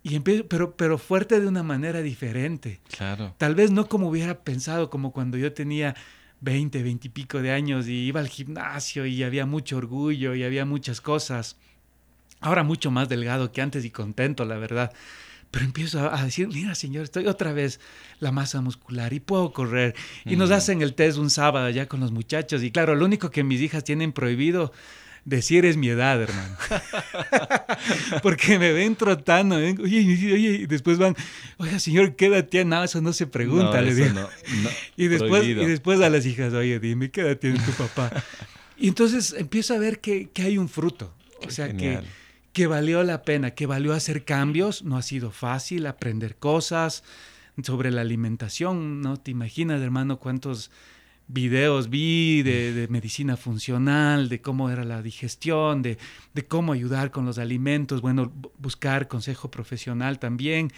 Y 0.03 0.15
empiezo, 0.15 0.45
pero, 0.47 0.75
pero 0.75 0.97
fuerte 0.97 1.39
de 1.39 1.47
una 1.47 1.63
manera 1.63 2.01
diferente. 2.01 2.81
Claro. 2.95 3.33
Tal 3.37 3.55
vez 3.55 3.71
no 3.71 3.87
como 3.87 4.09
hubiera 4.09 4.43
pensado, 4.43 4.89
como 4.89 5.13
cuando 5.13 5.37
yo 5.37 5.53
tenía 5.53 5.95
20, 6.41 6.83
20 6.83 7.07
y 7.07 7.09
pico 7.09 7.41
de 7.41 7.51
años 7.51 7.87
y 7.87 7.93
iba 7.93 8.19
al 8.19 8.27
gimnasio 8.27 9.05
y 9.05 9.23
había 9.23 9.45
mucho 9.45 9.77
orgullo 9.77 10.35
y 10.35 10.43
había 10.43 10.65
muchas 10.65 10.99
cosas. 10.99 11.55
Ahora 12.41 12.63
mucho 12.63 12.91
más 12.91 13.07
delgado 13.07 13.53
que 13.53 13.61
antes 13.61 13.85
y 13.85 13.89
contento, 13.89 14.43
la 14.43 14.57
verdad. 14.57 14.91
Pero 15.51 15.65
empiezo 15.65 16.11
a 16.11 16.21
decir, 16.25 16.49
mira 16.49 16.75
señor, 16.75 17.03
estoy 17.03 17.27
otra 17.27 17.53
vez 17.53 17.79
la 18.19 18.31
masa 18.31 18.59
muscular 18.59 19.13
y 19.13 19.21
puedo 19.21 19.53
correr. 19.53 19.95
Y 20.25 20.35
nos 20.35 20.51
hacen 20.51 20.81
el 20.81 20.95
test 20.95 21.17
un 21.17 21.29
sábado 21.29 21.69
ya 21.69 21.87
con 21.87 22.01
los 22.01 22.11
muchachos. 22.11 22.61
Y 22.63 22.71
claro, 22.71 22.95
lo 22.95 23.05
único 23.05 23.31
que 23.31 23.43
mis 23.43 23.61
hijas 23.61 23.83
tienen 23.85 24.11
prohibido 24.11 24.73
decir 25.25 25.65
es 25.65 25.77
mi 25.77 25.89
edad, 25.89 26.21
hermano. 26.21 26.57
Porque 28.23 28.59
me 28.59 28.73
ven 28.73 28.95
trotando. 28.95 29.55
Oye, 29.55 29.77
oye, 29.79 30.49
y 30.61 30.65
después 30.65 30.97
van, 30.97 31.15
oiga, 31.57 31.79
señor, 31.79 32.15
¿qué 32.15 32.27
edad 32.27 32.45
tiene? 32.45 32.71
No, 32.71 32.83
eso 32.83 33.01
no 33.01 33.13
se 33.13 33.27
pregunta, 33.27 33.81
le 33.81 33.95
digo. 33.95 34.29
y, 34.97 35.07
después, 35.07 35.45
y 35.45 35.53
después 35.53 36.01
a 36.01 36.09
las 36.09 36.25
hijas, 36.25 36.53
oye, 36.53 36.79
dime, 36.79 37.11
¿qué 37.11 37.21
edad 37.21 37.37
tiene 37.37 37.59
tu 37.59 37.71
papá? 37.71 38.11
y 38.77 38.87
entonces 38.87 39.35
empiezo 39.37 39.73
a 39.73 39.79
ver 39.79 39.99
que, 39.99 40.29
hay 40.37 40.57
un 40.57 40.69
fruto. 40.69 41.13
o 41.45 41.51
sea, 41.51 41.75
que, 41.75 41.99
que 42.51 42.67
valió 42.67 43.03
la 43.03 43.23
pena, 43.23 43.51
que 43.51 43.65
valió 43.65 43.93
hacer 43.93 44.25
cambios. 44.25 44.83
No 44.83 44.97
ha 44.97 45.01
sido 45.01 45.31
fácil 45.31 45.85
aprender 45.87 46.35
cosas 46.35 47.03
sobre 47.61 47.91
la 47.91 48.01
alimentación. 48.01 49.01
No 49.01 49.17
te 49.17 49.31
imaginas, 49.31 49.81
hermano, 49.81 50.17
cuántos 50.19 50.71
videos 51.27 51.89
vi 51.89 52.43
de, 52.43 52.87
medicina 52.89 53.37
funcional, 53.37 54.29
de 54.29 54.41
cómo 54.41 54.69
era 54.69 54.83
la 54.83 55.01
digestión, 55.01 55.81
de, 55.81 55.97
cómo 56.47 56.73
ayudar 56.73 57.11
con 57.11 57.25
los 57.25 57.37
alimentos, 57.37 58.01
bueno, 58.01 58.31
buscar 58.57 59.07
consejo 59.07 59.49
profesional 59.49 60.19
también. 60.19 60.71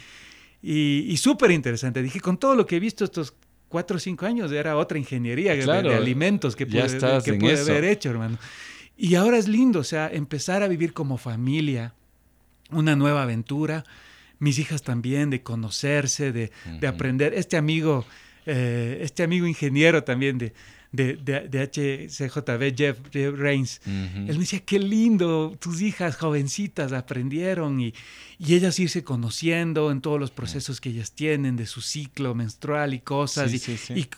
Y, 0.62 1.16
súper 1.18 1.50
interesante. 1.50 2.02
Dije, 2.02 2.20
con 2.20 2.38
todo 2.38 2.54
lo 2.54 2.66
que 2.66 2.76
he 2.76 2.80
visto 2.80 3.04
estos 3.04 3.34
cuatro 3.68 3.96
o 3.96 4.00
cinco 4.00 4.26
años, 4.26 4.52
era 4.52 4.76
otra 4.76 4.98
ingeniería 4.98 5.54
de, 5.54 5.94
alimentos 5.94 6.56
que 6.56 6.66
puede, 6.66 6.98
que 7.22 7.52
haber 7.52 7.84
hecho, 7.84 8.10
hermano. 8.10 8.38
Y 8.96 9.14
ahora 9.14 9.36
es 9.36 9.48
lindo, 9.48 9.80
o 9.80 9.84
sea, 9.84 10.08
empezar 10.08 10.62
a 10.62 10.68
vivir 10.68 10.92
como 10.92 11.18
familia, 11.18 11.94
una 12.70 12.96
nueva 12.96 13.24
aventura. 13.24 13.84
Mis 14.38 14.58
hijas 14.58 14.82
también, 14.82 15.30
de 15.30 15.42
conocerse, 15.42 16.32
de, 16.32 16.50
de 16.80 16.86
aprender. 16.86 17.34
Este 17.34 17.56
amigo 17.56 18.04
eh, 18.46 18.98
este 19.02 19.22
amigo 19.22 19.46
ingeniero 19.46 20.04
también 20.04 20.38
de, 20.38 20.52
de, 20.92 21.16
de, 21.16 22.08
HCJB, 22.08 22.76
Jeff, 22.76 22.98
Jeff 23.12 23.34
Reigns. 23.36 23.80
Él 23.84 24.26
me 24.28 24.38
decía, 24.38 24.60
qué 24.60 24.78
lindo, 24.78 25.56
tus 25.58 25.82
hijas 25.82 26.16
jovencitas 26.16 26.92
aprendieron 26.92 27.80
y, 27.80 27.92
y, 28.38 28.54
ellas 28.54 28.78
irse 28.78 29.04
conociendo 29.04 29.90
en 29.90 30.00
todos 30.00 30.18
los 30.18 30.30
procesos 30.30 30.80
que 30.80 30.90
ellas 30.90 31.12
tienen 31.12 31.56
de 31.56 31.66
su 31.66 31.80
ciclo 31.80 32.34
menstrual 32.34 32.94
y 32.94 33.00
cosas. 33.00 33.52
y, 33.52 33.94
y 33.94 34.00
eh, 34.00 34.08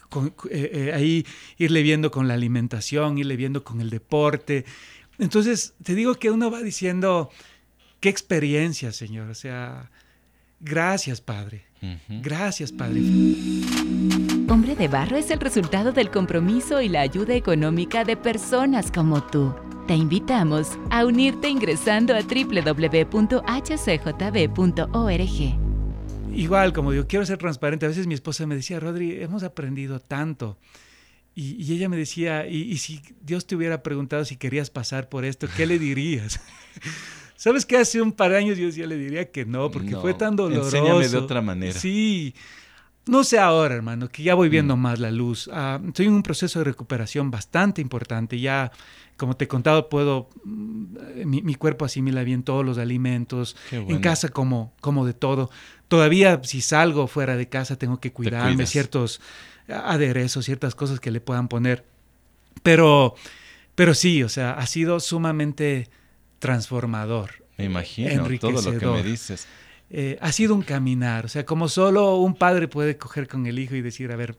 eh, 0.50 0.92
ahí 0.94 1.26
irle 1.56 1.82
viendo 1.82 2.11
con 2.11 2.28
la 2.28 2.35
alimentación, 2.35 3.18
irle 3.18 3.37
viendo 3.37 3.64
con 3.64 3.80
el 3.80 3.90
deporte. 3.90 4.64
Entonces, 5.18 5.75
te 5.82 5.94
digo 5.94 6.14
que 6.14 6.30
uno 6.30 6.50
va 6.50 6.62
diciendo, 6.62 7.30
qué 8.00 8.08
experiencia, 8.08 8.92
Señor. 8.92 9.30
O 9.30 9.35
sea, 9.35 9.90
gracias, 10.61 11.20
Padre. 11.20 11.67
Gracias, 12.08 12.73
Padre. 12.73 13.00
Hombre 14.49 14.75
de 14.76 14.88
Barro 14.88 15.16
es 15.16 15.30
el 15.30 15.40
resultado 15.40 15.92
del 15.92 16.11
compromiso 16.11 16.80
y 16.80 16.88
la 16.88 17.02
ayuda 17.02 17.35
económica 17.35 18.04
de 18.04 18.16
personas 18.16 18.90
como 18.90 19.23
tú. 19.23 19.54
Te 19.87 19.94
invitamos 19.94 20.78
a 20.90 21.06
unirte 21.06 21.49
ingresando 21.49 22.14
a 22.14 22.20
www.hcjb.org. 22.23 23.28
Igual, 26.35 26.73
como 26.73 26.92
digo, 26.92 27.06
quiero 27.06 27.25
ser 27.26 27.38
transparente. 27.38 27.87
A 27.87 27.88
veces 27.88 28.06
mi 28.06 28.14
esposa 28.14 28.47
me 28.47 28.54
decía, 28.54 28.80
Rodri, 28.80 29.23
hemos 29.23 29.42
aprendido 29.42 29.99
tanto. 29.99 30.58
Y, 31.35 31.73
ella 31.73 31.88
me 31.88 31.97
decía, 31.97 32.47
¿y, 32.49 32.76
si 32.78 33.00
Dios 33.20 33.47
te 33.47 33.54
hubiera 33.54 33.82
preguntado 33.82 34.25
si 34.25 34.37
querías 34.37 34.70
pasar 34.70 35.08
por 35.08 35.25
esto, 35.25 35.47
qué 35.56 35.66
le 35.66 35.78
dirías? 35.78 36.40
¿Sabes 37.38 37.64
qué? 37.64 37.76
Hace 37.76 38.02
un 38.02 38.11
par 38.11 38.33
de 38.33 38.38
años 38.38 38.59
yo 38.59 38.68
ya 38.68 38.85
le 38.85 38.97
diría 38.97 39.30
que 39.30 39.47
no, 39.47 39.71
porque 39.71 39.95
fue 39.95 40.12
tan 40.12 40.35
doloroso. 40.35 40.76
Enséñame 40.76 41.09
de 41.09 41.16
otra 41.16 41.40
manera. 41.40 41.78
Sí. 41.78 42.35
No 43.07 43.23
sé 43.23 43.38
ahora, 43.38 43.76
hermano, 43.76 44.09
que 44.09 44.25
ya 44.25 44.35
voy 44.35 44.49
viendo 44.49 44.76
mm. 44.76 44.80
más 44.80 44.99
la 44.99 45.12
luz. 45.12 45.49
Ah, 45.52 45.80
estoy 45.87 46.07
en 46.07 46.14
un 46.14 46.25
proceso 46.25 46.59
de 46.59 46.64
recuperación 46.64 47.30
bastante 47.30 47.80
importante. 47.80 48.40
Ya, 48.40 48.73
como 49.16 49.37
te 49.37 49.45
he 49.45 49.49
contado, 49.49 49.88
puedo. 49.88 50.30
Mm, 50.42 50.97
mi, 51.45 51.54
cuerpo 51.54 51.85
asimila 51.85 52.25
bien 52.25 52.42
todos 52.42 52.66
los 52.66 52.76
alimentos. 52.76 53.54
En 53.71 54.00
casa, 54.00 54.30
como, 54.30 54.73
como 54.80 55.07
de 55.07 55.14
todo. 55.14 55.49
Todavía, 55.87 56.40
si 56.42 56.61
salgo 56.61 57.07
fuera 57.07 57.37
de 57.37 57.49
casa, 57.49 57.78
tengo 57.78 58.00
que 58.00 58.12
cuidarme 58.12 58.66
ciertos 58.66 59.21
aderezos, 59.68 60.45
ciertas 60.45 60.75
cosas 60.75 60.99
que 60.99 61.12
le 61.12 61.21
puedan 61.21 61.47
poner. 61.47 61.85
Pero, 62.64 63.14
pero 63.76 63.95
sí, 63.95 64.25
o 64.25 64.28
sea, 64.28 64.54
ha 64.54 64.66
sido 64.66 64.99
sumamente 64.99 65.88
transformador. 66.38 67.30
Me 67.57 67.64
imagino 67.64 68.28
todo 68.38 68.62
lo 68.62 68.78
que 68.78 68.87
me 68.87 69.02
dices. 69.02 69.47
Eh, 69.90 70.18
ha 70.21 70.33
sido 70.33 70.54
un 70.54 70.62
caminar, 70.62 71.25
o 71.25 71.28
sea, 71.28 71.47
como 71.47 71.68
solo 71.68 72.16
un 72.16 72.35
padre 72.35 72.68
puede 72.68 72.99
coger 72.99 73.26
con 73.26 73.47
el 73.47 73.59
hijo 73.59 73.75
y 73.75 73.80
decir, 73.80 74.12
a 74.12 74.16
ver, 74.16 74.37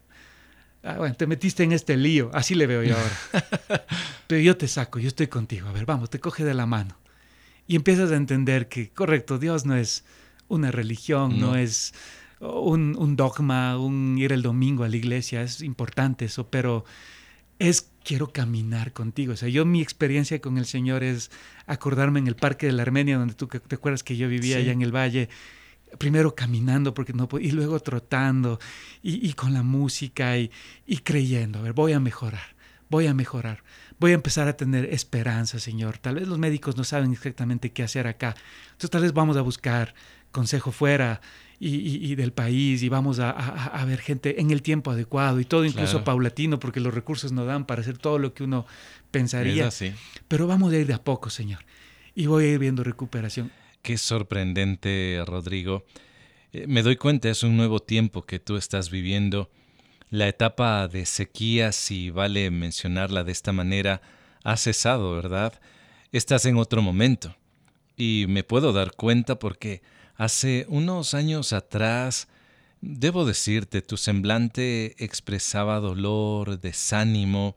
ah, 0.83 0.97
bueno, 0.97 1.15
te 1.15 1.25
metiste 1.25 1.63
en 1.63 1.71
este 1.71 1.97
lío, 1.97 2.29
así 2.33 2.53
le 2.53 2.67
veo 2.67 2.83
yo 2.83 2.95
ahora. 2.95 3.85
Pero 4.27 4.41
yo 4.41 4.55
te 4.55 4.67
saco, 4.67 4.99
yo 4.99 5.07
estoy 5.07 5.27
contigo, 5.27 5.67
a 5.67 5.71
ver, 5.71 5.85
vamos, 5.85 6.09
te 6.11 6.19
coge 6.19 6.43
de 6.43 6.53
la 6.53 6.67
mano. 6.67 6.97
Y 7.65 7.75
empiezas 7.75 8.11
a 8.11 8.15
entender 8.15 8.69
que, 8.69 8.89
correcto, 8.89 9.39
Dios 9.39 9.65
no 9.65 9.75
es 9.75 10.05
una 10.47 10.71
religión, 10.71 11.39
no, 11.39 11.55
es 11.55 11.93
un, 12.39 12.95
un, 12.97 13.15
dogma, 13.15 13.77
un 13.77 14.17
ir 14.17 14.31
el 14.31 14.43
domingo 14.43 14.83
a 14.83 14.89
la 14.89 14.97
iglesia, 14.97 15.41
es 15.41 15.61
importante 15.61 16.25
eso, 16.25 16.47
pero 16.49 16.85
es 17.59 17.91
quiero 18.03 18.31
caminar 18.31 18.93
contigo. 18.93 19.33
O 19.33 19.35
sea, 19.35 19.49
yo 19.49 19.65
mi 19.65 19.81
experiencia 19.81 20.39
con 20.39 20.57
el 20.57 20.65
Señor 20.65 21.03
es 21.03 21.29
acordarme 21.67 22.19
en 22.19 22.27
el 22.27 22.35
Parque 22.35 22.65
de 22.65 22.71
la 22.71 22.81
Armenia, 22.81 23.17
donde 23.17 23.35
tú 23.35 23.47
te 23.47 23.75
acuerdas 23.75 24.01
que 24.01 24.17
yo 24.17 24.27
vivía 24.27 24.57
allá 24.57 24.71
en 24.71 24.81
el 24.81 24.95
valle, 24.95 25.29
primero 25.97 26.35
caminando 26.35 26.93
porque 26.93 27.13
no 27.13 27.27
y 27.39 27.51
luego 27.51 27.79
trotando 27.79 28.59
y, 29.01 29.33
con 29.33 29.53
la 29.53 29.63
música 29.63 30.37
y, 30.37 30.51
y, 30.87 30.99
creyendo, 30.99 31.59
a 31.59 31.61
ver, 31.61 31.73
voy 31.73 31.93
a 31.93 31.99
mejorar, 31.99 32.55
voy 32.89 33.07
a 33.07 33.13
mejorar, 33.13 33.63
voy 33.99 34.11
a 34.11 34.15
empezar 34.15 34.47
a 34.47 34.55
tener 34.55 34.85
esperanza, 34.85 35.59
Señor. 35.59 35.97
Tal 35.97 36.15
vez 36.15 36.27
los 36.27 36.37
médicos 36.37 36.77
no 36.77 36.83
saben 36.83 37.11
exactamente 37.11 37.71
qué 37.71 37.83
hacer 37.83 38.07
acá, 38.07 38.35
entonces 38.71 38.89
tal 38.89 39.01
vez 39.01 39.13
vamos 39.13 39.35
a 39.37 39.41
buscar 39.41 39.93
consejo 40.31 40.71
fuera 40.71 41.21
y, 41.59 42.15
del 42.15 42.31
país 42.31 42.83
y 42.83 42.89
vamos 42.89 43.19
a, 43.19 43.83
ver 43.85 43.99
gente 43.99 44.39
en 44.39 44.51
el 44.51 44.61
tiempo 44.61 44.91
adecuado 44.91 45.39
y 45.39 45.45
todo 45.45 45.65
incluso 45.65 46.03
paulatino 46.03 46.59
porque 46.59 46.79
los 46.79 46.93
recursos 46.93 47.31
no 47.31 47.45
dan 47.45 47.65
para 47.65 47.81
hacer 47.81 47.97
todo 47.97 48.17
lo 48.17 48.33
que 48.33 48.43
uno 48.43 48.65
pensaría. 49.11 49.69
Pero 50.27 50.47
vamos 50.47 50.71
a 50.71 50.77
ir 50.77 50.87
de 50.87 50.93
a 50.93 51.03
poco, 51.03 51.29
Señor. 51.29 51.59
Y 52.15 52.27
voy 52.27 52.45
a 52.45 52.47
ir 52.47 52.59
viendo 52.59 52.83
recuperación. 52.83 53.51
Qué 53.81 53.97
sorprendente, 53.97 55.21
Rodrigo. 55.25 55.85
Eh, 56.51 56.65
me 56.67 56.81
doy 56.81 56.95
cuenta, 56.95 57.29
es 57.29 57.43
un 57.43 57.55
nuevo 57.57 57.79
tiempo 57.79 58.25
que 58.25 58.39
tú 58.39 58.57
estás 58.57 58.89
viviendo. 58.89 59.49
La 60.09 60.27
etapa 60.27 60.87
de 60.87 61.05
sequía, 61.05 61.71
si 61.71 62.09
vale 62.09 62.49
mencionarla 62.51 63.23
de 63.23 63.31
esta 63.31 63.51
manera, 63.51 64.01
ha 64.43 64.57
cesado, 64.57 65.13
¿verdad? 65.13 65.59
Estás 66.11 66.45
en 66.45 66.57
otro 66.57 66.81
momento. 66.81 67.35
Y 67.95 68.25
me 68.27 68.43
puedo 68.43 68.73
dar 68.73 68.93
cuenta 68.95 69.37
porque 69.37 69.81
Hace 70.19 70.65
unos 70.67 71.13
años 71.13 71.53
atrás, 71.53 72.27
debo 72.81 73.23
decirte, 73.23 73.81
tu 73.81 73.95
semblante 73.95 75.01
expresaba 75.01 75.79
dolor, 75.79 76.59
desánimo, 76.59 77.55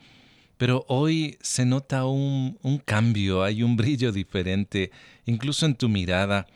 pero 0.58 0.84
hoy 0.86 1.38
se 1.40 1.66
nota 1.66 2.04
un, 2.04 2.56
cambio, 2.84 3.42
hay 3.42 3.64
un 3.64 3.76
brillo 3.76 4.12
diferente, 4.12 4.92
incluso 5.26 5.66
en 5.66 5.74
tu 5.74 5.88
mirada. 5.88 6.46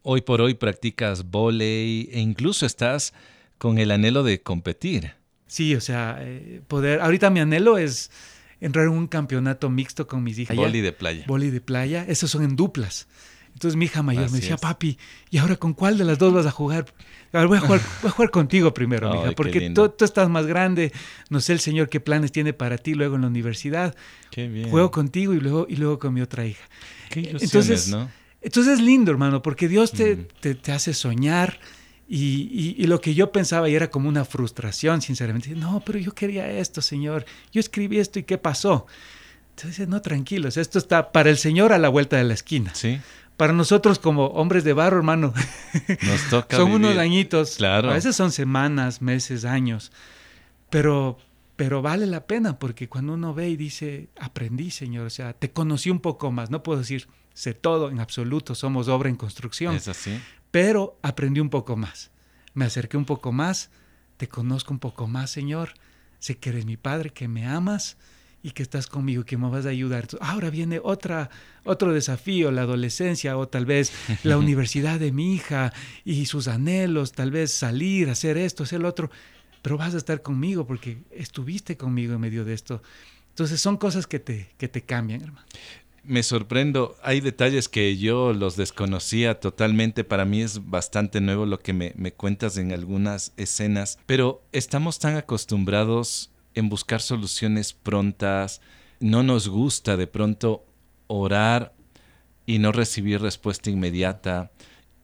Hoy 0.00 0.22
por 0.22 0.40
hoy 0.40 0.54
practicas 0.54 1.24
volei 1.24 2.08
e 2.10 2.20
incluso 2.20 2.64
estás 2.64 3.12
con 3.58 3.76
el 3.76 3.90
anhelo 3.90 4.22
de 4.22 4.40
competir. 4.40 5.12
Sí, 5.46 5.74
o 5.74 5.82
sea, 5.82 6.16
eh, 6.22 6.62
poder. 6.68 7.02
Ahorita 7.02 7.28
mi 7.28 7.40
anhelo 7.40 7.76
es 7.76 8.10
entrar 8.62 8.86
en 8.86 8.92
un 8.92 9.08
campeonato 9.08 9.68
mixto 9.68 10.06
con 10.06 10.22
mis 10.22 10.38
hijas. 10.38 10.56
Boli 10.56 10.80
de 10.80 10.92
playa. 10.92 11.24
Boli 11.26 11.50
de 11.50 11.60
playa. 11.60 12.06
Esos 12.08 12.30
son 12.30 12.44
en 12.44 12.56
duplas. 12.56 13.08
Entonces 13.52 13.76
mi 13.76 13.86
hija 13.86 14.02
mayor 14.02 14.30
me 14.30 14.38
decía, 14.38 14.56
papi, 14.56 14.98
¿y 15.30 15.38
ahora 15.38 15.56
con 15.56 15.74
cuál 15.74 15.98
de 15.98 16.04
las 16.04 16.18
dos 16.18 16.32
vas 16.32 16.46
a 16.46 16.50
jugar? 16.50 16.86
voy 17.32 17.58
a 17.58 17.60
jugar, 17.60 17.80
voy 18.02 18.08
a 18.08 18.10
jugar 18.10 18.30
contigo 18.30 18.72
primero, 18.74 19.10
mija, 19.12 19.32
porque 19.32 19.70
tú, 19.70 19.92
estás 20.00 20.28
más 20.28 20.46
grande, 20.46 20.92
no 21.28 21.40
sé 21.40 21.52
el 21.52 21.60
Señor 21.60 21.88
qué 21.88 22.00
planes 22.00 22.32
tiene 22.32 22.52
para 22.52 22.78
ti 22.78 22.94
luego 22.94 23.16
en 23.16 23.22
la 23.22 23.26
universidad. 23.28 23.94
Qué 24.30 24.48
bien. 24.48 24.70
Juego 24.70 24.90
contigo 24.90 25.34
y 25.34 25.40
luego, 25.40 25.66
y 25.68 25.76
luego 25.76 25.98
con 25.98 26.14
mi 26.14 26.20
otra 26.20 26.46
hija. 26.46 26.64
Qué 27.10 27.36
entonces, 27.38 27.88
¿no? 27.88 28.10
Entonces 28.40 28.78
es 28.78 28.80
lindo, 28.80 29.10
hermano, 29.10 29.42
porque 29.42 29.68
Dios 29.68 29.92
te, 29.92 30.16
te, 30.16 30.72
hace 30.72 30.94
soñar. 30.94 31.60
Y, 32.12 32.74
y, 32.76 32.86
lo 32.86 33.00
que 33.00 33.14
yo 33.14 33.30
pensaba 33.30 33.68
y 33.68 33.74
era 33.76 33.88
como 33.88 34.08
una 34.08 34.24
frustración, 34.24 35.00
sinceramente. 35.00 35.50
No, 35.50 35.80
pero 35.86 35.96
yo 35.98 36.12
quería 36.12 36.50
esto, 36.50 36.82
Señor. 36.82 37.24
Yo 37.52 37.60
escribí 37.60 38.00
esto 38.00 38.18
y 38.18 38.24
¿qué 38.24 38.36
pasó? 38.36 38.86
Entonces, 39.50 39.86
no, 39.86 40.02
tranquilos, 40.02 40.56
esto 40.56 40.78
está 40.78 41.12
para 41.12 41.30
el 41.30 41.36
Señor 41.36 41.72
a 41.72 41.78
la 41.78 41.88
vuelta 41.88 42.16
de 42.16 42.24
la 42.24 42.34
esquina. 42.34 42.74
Sí 42.74 42.98
para 43.40 43.54
nosotros 43.54 43.98
como 43.98 44.26
hombres 44.26 44.64
de 44.64 44.74
barro, 44.74 44.98
hermano, 44.98 45.32
nos 46.02 46.28
toca 46.28 46.58
son 46.58 46.72
unos 46.72 46.98
añitos. 46.98 47.56
Claro. 47.56 47.88
A 47.88 47.94
veces 47.94 48.14
son 48.14 48.32
semanas, 48.32 49.00
meses, 49.00 49.46
años. 49.46 49.92
Pero, 50.68 51.16
pero 51.56 51.80
vale 51.80 52.04
la 52.06 52.26
pena 52.26 52.58
porque 52.58 52.90
cuando 52.90 53.14
uno 53.14 53.32
ve 53.32 53.48
y 53.48 53.56
dice, 53.56 54.10
aprendí, 54.20 54.70
Señor, 54.70 55.06
o 55.06 55.10
sea, 55.10 55.32
te 55.32 55.52
conocí 55.52 55.88
un 55.88 56.00
poco 56.00 56.30
más. 56.30 56.50
No 56.50 56.62
puedo 56.62 56.80
decir, 56.80 57.08
sé 57.32 57.54
todo 57.54 57.88
en 57.88 58.00
absoluto, 58.00 58.54
somos 58.54 58.88
obra 58.88 59.08
en 59.08 59.16
construcción. 59.16 59.74
Es 59.74 59.88
así. 59.88 60.20
Pero 60.50 60.98
aprendí 61.00 61.40
un 61.40 61.48
poco 61.48 61.76
más. 61.76 62.10
Me 62.52 62.66
acerqué 62.66 62.98
un 62.98 63.06
poco 63.06 63.32
más, 63.32 63.70
te 64.18 64.28
conozco 64.28 64.74
un 64.74 64.80
poco 64.80 65.06
más, 65.06 65.30
Señor. 65.30 65.72
Sé 66.18 66.36
que 66.36 66.50
eres 66.50 66.66
mi 66.66 66.76
Padre, 66.76 67.08
que 67.08 67.26
me 67.26 67.46
amas 67.46 67.96
y 68.42 68.52
que 68.52 68.62
estás 68.62 68.86
conmigo, 68.86 69.24
que 69.24 69.36
me 69.36 69.48
vas 69.48 69.66
a 69.66 69.70
ayudar. 69.70 70.08
Ahora 70.20 70.50
viene 70.50 70.80
otra, 70.82 71.30
otro 71.64 71.92
desafío, 71.92 72.50
la 72.50 72.62
adolescencia 72.62 73.36
o 73.36 73.48
tal 73.48 73.66
vez 73.66 73.92
la 74.22 74.38
universidad 74.38 74.98
de 74.98 75.12
mi 75.12 75.34
hija 75.34 75.72
y 76.04 76.26
sus 76.26 76.48
anhelos, 76.48 77.12
tal 77.12 77.30
vez 77.30 77.52
salir, 77.52 78.08
hacer 78.08 78.38
esto, 78.38 78.62
hacer 78.62 78.80
lo 78.80 78.88
otro, 78.88 79.10
pero 79.62 79.76
vas 79.76 79.94
a 79.94 79.98
estar 79.98 80.22
conmigo 80.22 80.66
porque 80.66 80.98
estuviste 81.10 81.76
conmigo 81.76 82.14
en 82.14 82.20
medio 82.20 82.44
de 82.44 82.54
esto. 82.54 82.82
Entonces 83.30 83.60
son 83.60 83.76
cosas 83.76 84.06
que 84.06 84.18
te, 84.18 84.50
que 84.56 84.68
te 84.68 84.82
cambian, 84.82 85.22
hermano. 85.22 85.46
Me 86.02 86.22
sorprendo, 86.22 86.96
hay 87.02 87.20
detalles 87.20 87.68
que 87.68 87.98
yo 87.98 88.32
los 88.32 88.56
desconocía 88.56 89.38
totalmente, 89.38 90.02
para 90.02 90.24
mí 90.24 90.40
es 90.40 90.70
bastante 90.70 91.20
nuevo 91.20 91.44
lo 91.44 91.60
que 91.60 91.74
me, 91.74 91.92
me 91.94 92.10
cuentas 92.12 92.56
en 92.56 92.72
algunas 92.72 93.34
escenas, 93.36 93.98
pero 94.06 94.42
estamos 94.52 94.98
tan 94.98 95.16
acostumbrados 95.16 96.29
en 96.54 96.68
buscar 96.68 97.00
soluciones 97.00 97.72
prontas, 97.72 98.60
no 99.00 99.22
nos 99.22 99.48
gusta 99.48 99.96
de 99.96 100.06
pronto 100.06 100.64
orar 101.06 101.74
y 102.46 102.58
no 102.58 102.72
recibir 102.72 103.20
respuesta 103.20 103.70
inmediata. 103.70 104.50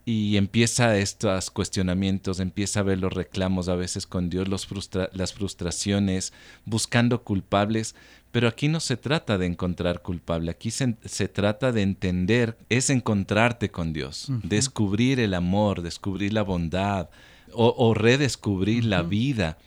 Y 0.05 0.37
empieza 0.37 0.97
estos 0.97 1.51
cuestionamientos, 1.51 2.39
empieza 2.39 2.79
a 2.79 2.83
ver 2.83 2.97
los 2.97 3.11
reclamos 3.11 3.67
a 3.67 3.75
veces 3.75 4.07
con 4.07 4.29
Dios, 4.29 4.47
los 4.47 4.67
las 5.11 5.33
frustraciones, 5.33 6.31
buscando 6.63 7.23
culpables, 7.23 7.93
pero 8.31 8.47
aquí 8.47 8.67
no 8.67 8.79
se 8.79 8.95
trata 8.95 9.37
de 9.37 9.47
encontrar 9.47 10.01
culpable, 10.01 10.51
aquí 10.51 10.71
se, 10.71 11.27
trata 11.27 11.71
de 11.71 11.81
entender, 11.81 12.57
es 12.69 12.89
encontrarte 12.89 13.69
con 13.69 13.93
Dios, 13.93 14.27
descubrir 14.43 15.19
el 15.19 15.33
amor, 15.33 15.81
descubrir 15.81 16.33
la 16.33 16.43
bondad 16.43 17.09
o, 17.53 17.93
redescubrir 17.93 18.85
la 18.85 19.01
vida 19.01 19.57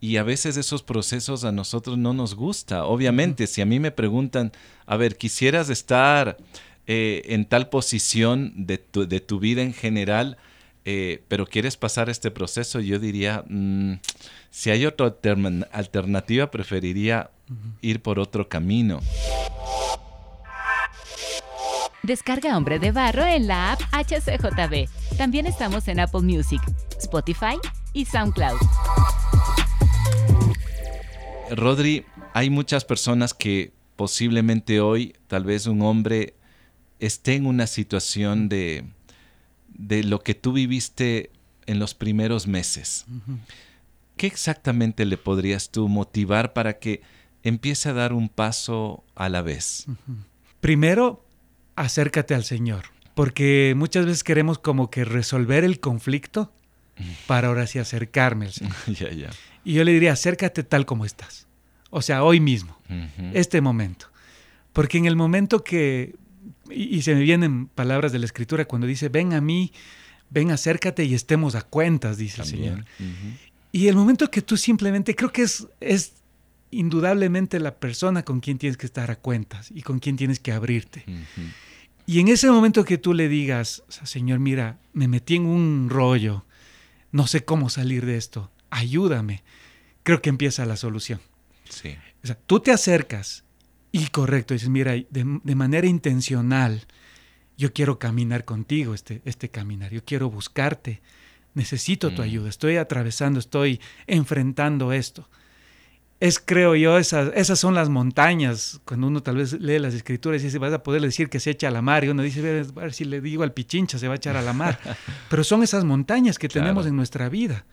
Y 0.00 0.16
a 0.16 0.22
veces 0.22 0.56
esos 0.56 0.82
procesos 0.82 1.44
a 1.44 1.52
nosotros 1.52 1.98
no 1.98 2.12
nos 2.12 2.34
gusta. 2.34 2.84
Obviamente, 2.84 3.46
si 3.46 3.60
a 3.60 3.66
mí 3.66 3.80
me 3.80 3.90
preguntan, 3.90 4.52
a 4.86 4.96
ver, 4.96 5.16
quisieras 5.16 5.70
estar 5.70 6.36
eh, 6.86 7.22
en 7.26 7.44
tal 7.44 7.68
posición 7.68 8.52
de 8.54 8.78
tu, 8.78 9.40
vida 9.40 9.62
en 9.62 9.74
general, 9.74 10.36
eh, 10.84 11.22
pero 11.28 11.46
quieres 11.46 11.76
pasar 11.76 12.08
este 12.08 12.30
proceso, 12.30 12.80
yo 12.80 12.98
diría, 12.98 13.44
mm, 13.48 13.94
si 14.50 14.70
hay 14.70 14.86
otra 14.86 15.14
alternativa, 15.72 16.50
preferiría 16.50 17.30
ir 17.80 18.00
por 18.00 18.18
otro 18.18 18.48
camino. 18.48 19.00
Descarga 22.02 22.56
Hombre 22.56 22.78
de 22.78 22.92
Barro 22.92 23.26
en 23.26 23.48
la 23.48 23.72
app 23.72 23.80
HCJB. 23.92 24.88
También 25.18 25.46
estamos 25.46 25.88
en 25.88 26.00
Apple 26.00 26.22
Music, 26.22 26.62
Spotify 26.98 27.58
y 27.92 28.04
SoundCloud. 28.04 28.58
Rodri, 31.50 32.04
hay 32.34 32.50
muchas 32.50 32.84
personas 32.84 33.34
que 33.34 33.72
posiblemente 33.96 34.80
hoy, 34.80 35.14
tal 35.26 35.44
vez 35.44 35.66
un 35.66 35.82
hombre 35.82 36.34
esté 37.00 37.34
en 37.34 37.46
una 37.46 37.66
situación 37.66 38.48
de, 38.48 38.84
de 39.68 40.04
lo 40.04 40.22
que 40.22 40.34
tú 40.34 40.52
viviste 40.52 41.30
en 41.66 41.78
los 41.78 41.94
primeros 41.94 42.46
meses. 42.46 43.06
¿Qué 44.16 44.26
exactamente 44.26 45.04
le 45.04 45.16
podrías 45.16 45.70
tú 45.70 45.88
motivar 45.88 46.52
para 46.52 46.78
que 46.78 47.02
empiece 47.42 47.88
a 47.88 47.92
dar 47.92 48.12
un 48.12 48.28
paso 48.28 49.04
a 49.14 49.28
la 49.28 49.42
vez? 49.42 49.86
Primero, 50.60 51.24
acércate 51.76 52.34
al 52.34 52.44
Señor, 52.44 52.86
porque 53.14 53.74
muchas 53.76 54.06
veces 54.06 54.24
queremos 54.24 54.58
como 54.58 54.90
que 54.90 55.04
resolver 55.04 55.62
el 55.62 55.78
conflicto 55.78 56.52
para 57.26 57.48
ahora 57.48 57.66
sí 57.66 57.78
acercarme 57.78 58.46
al 58.46 58.52
Señor. 58.52 58.74
Y 59.68 59.74
yo 59.74 59.84
le 59.84 59.92
diría, 59.92 60.14
acércate 60.14 60.62
tal 60.62 60.86
como 60.86 61.04
estás. 61.04 61.46
O 61.90 62.00
sea, 62.00 62.24
hoy 62.24 62.40
mismo, 62.40 62.78
este 63.34 63.60
momento. 63.60 64.06
Porque 64.72 64.96
en 64.96 65.04
el 65.04 65.14
momento 65.14 65.62
que, 65.62 66.14
y, 66.70 67.02
se 67.02 67.14
me 67.14 67.20
vienen 67.20 67.66
palabras 67.66 68.10
de 68.10 68.18
la 68.18 68.24
Escritura 68.24 68.64
cuando 68.64 68.86
dice, 68.86 69.10
ven 69.10 69.34
a 69.34 69.42
mí, 69.42 69.74
ven, 70.30 70.52
acércate 70.52 71.04
y 71.04 71.12
estemos 71.12 71.54
a 71.54 71.60
cuentas, 71.60 72.16
dice 72.16 72.40
el 72.40 72.48
Señor. 72.48 72.86
Y 73.70 73.88
el 73.88 73.94
momento 73.94 74.30
que 74.30 74.40
tú 74.40 74.56
simplemente, 74.56 75.14
creo 75.14 75.30
que 75.32 75.42
es, 75.42 75.66
es 75.80 76.14
indudablemente 76.70 77.60
la 77.60 77.74
persona 77.74 78.22
con 78.22 78.40
quien 78.40 78.56
tienes 78.56 78.78
que 78.78 78.86
estar 78.86 79.10
a 79.10 79.16
cuentas 79.16 79.70
y 79.70 79.82
con 79.82 79.98
quien 79.98 80.16
tienes 80.16 80.40
que 80.40 80.52
abrirte. 80.52 81.04
Y 82.06 82.20
en 82.20 82.28
ese 82.28 82.50
momento 82.50 82.86
que 82.86 82.96
tú 82.96 83.12
le 83.12 83.28
digas, 83.28 83.82
Señor, 83.88 84.38
mira, 84.38 84.78
me 84.94 85.08
metí 85.08 85.36
en 85.36 85.44
un 85.44 85.90
rollo, 85.90 86.46
no 87.12 87.26
sé 87.26 87.44
cómo 87.44 87.68
salir 87.68 88.06
de 88.06 88.16
esto, 88.16 88.50
ayúdame, 88.70 89.42
creo 90.08 90.22
que 90.22 90.30
empieza 90.30 90.64
la 90.64 90.78
solución. 90.78 91.20
Sí. 91.68 91.94
O 92.24 92.26
sea, 92.26 92.38
tú 92.46 92.60
te 92.60 92.72
acercas 92.72 93.44
y 93.92 94.06
correcto, 94.06 94.54
dices, 94.54 94.70
mira, 94.70 94.94
de, 95.10 95.54
manera 95.54 95.86
intencional, 95.86 96.86
yo 97.58 97.74
quiero 97.74 97.98
caminar 97.98 98.46
contigo 98.46 98.94
este, 98.94 99.20
este 99.26 99.50
caminar, 99.50 99.92
yo 99.92 100.02
quiero 100.02 100.30
buscarte, 100.30 101.02
necesito 101.52 102.08
tu 102.14 102.22
mm. 102.22 102.24
ayuda, 102.24 102.48
estoy 102.48 102.76
atravesando, 102.78 103.38
estoy 103.38 103.82
enfrentando 104.06 104.94
esto. 104.94 105.28
Es, 106.20 106.38
creo 106.42 106.74
yo, 106.74 106.96
esas, 106.96 107.30
esas 107.34 107.60
son 107.60 107.74
las 107.74 107.90
montañas. 107.90 108.80
Cuando 108.86 109.08
uno 109.08 109.22
tal 109.22 109.36
vez 109.36 109.60
lee 109.60 109.78
las 109.78 109.92
escrituras 109.92 110.40
y 110.40 110.46
dice, 110.46 110.56
vas 110.56 110.72
a 110.72 110.82
poder 110.82 111.02
decir 111.02 111.28
que 111.28 111.38
se 111.38 111.50
echa 111.50 111.68
a 111.68 111.70
la 111.70 111.82
mar. 111.82 112.02
Y 112.02 112.08
uno 112.08 112.22
dice, 112.22 112.40
a 112.40 112.80
ver 112.80 112.94
si 112.94 113.04
le 113.04 113.20
digo 113.20 113.42
al 113.42 113.52
pichincha, 113.52 113.98
se 113.98 114.08
va 114.08 114.14
a 114.14 114.16
echar 114.16 114.38
a 114.38 114.42
la 114.42 114.54
mar. 114.54 114.80
Pero 115.28 115.44
son 115.44 115.62
esas 115.62 115.84
montañas 115.84 116.38
que 116.38 116.48
tenemos 116.48 116.86
en 116.86 116.96
nuestra 116.96 117.28
vida 117.28 117.66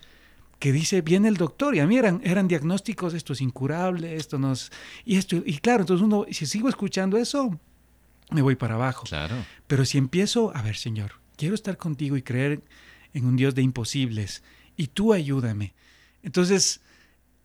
que 0.65 0.71
dice, 0.71 1.01
viene 1.01 1.27
el 1.27 1.37
doctor, 1.37 1.75
y 1.75 1.79
a 1.79 1.85
mí 1.85 1.95
eran, 1.95 2.21
eran 2.23 2.47
diagnósticos, 2.47 3.13
esto 3.13 3.33
es 3.33 3.41
incurable, 3.41 4.15
esto 4.15 4.39
no 4.39 4.53
es... 4.53 4.71
Y, 5.05 5.17
esto, 5.17 5.35
y 5.45 5.59
claro, 5.59 5.81
entonces 5.81 6.03
uno, 6.03 6.25
si 6.31 6.47
sigo 6.47 6.69
escuchando 6.69 7.17
eso, 7.17 7.59
me 8.31 8.41
voy 8.41 8.55
para 8.55 8.73
abajo. 8.73 9.03
Claro. 9.03 9.35
Pero 9.67 9.85
si 9.85 9.99
empiezo, 9.99 10.51
a 10.55 10.63
ver, 10.63 10.75
Señor, 10.75 11.21
quiero 11.37 11.53
estar 11.53 11.77
contigo 11.77 12.17
y 12.17 12.23
creer 12.23 12.63
en 13.13 13.27
un 13.27 13.35
Dios 13.35 13.53
de 13.53 13.61
imposibles, 13.61 14.41
y 14.75 14.87
tú 14.87 15.13
ayúdame. 15.13 15.75
Entonces, 16.23 16.81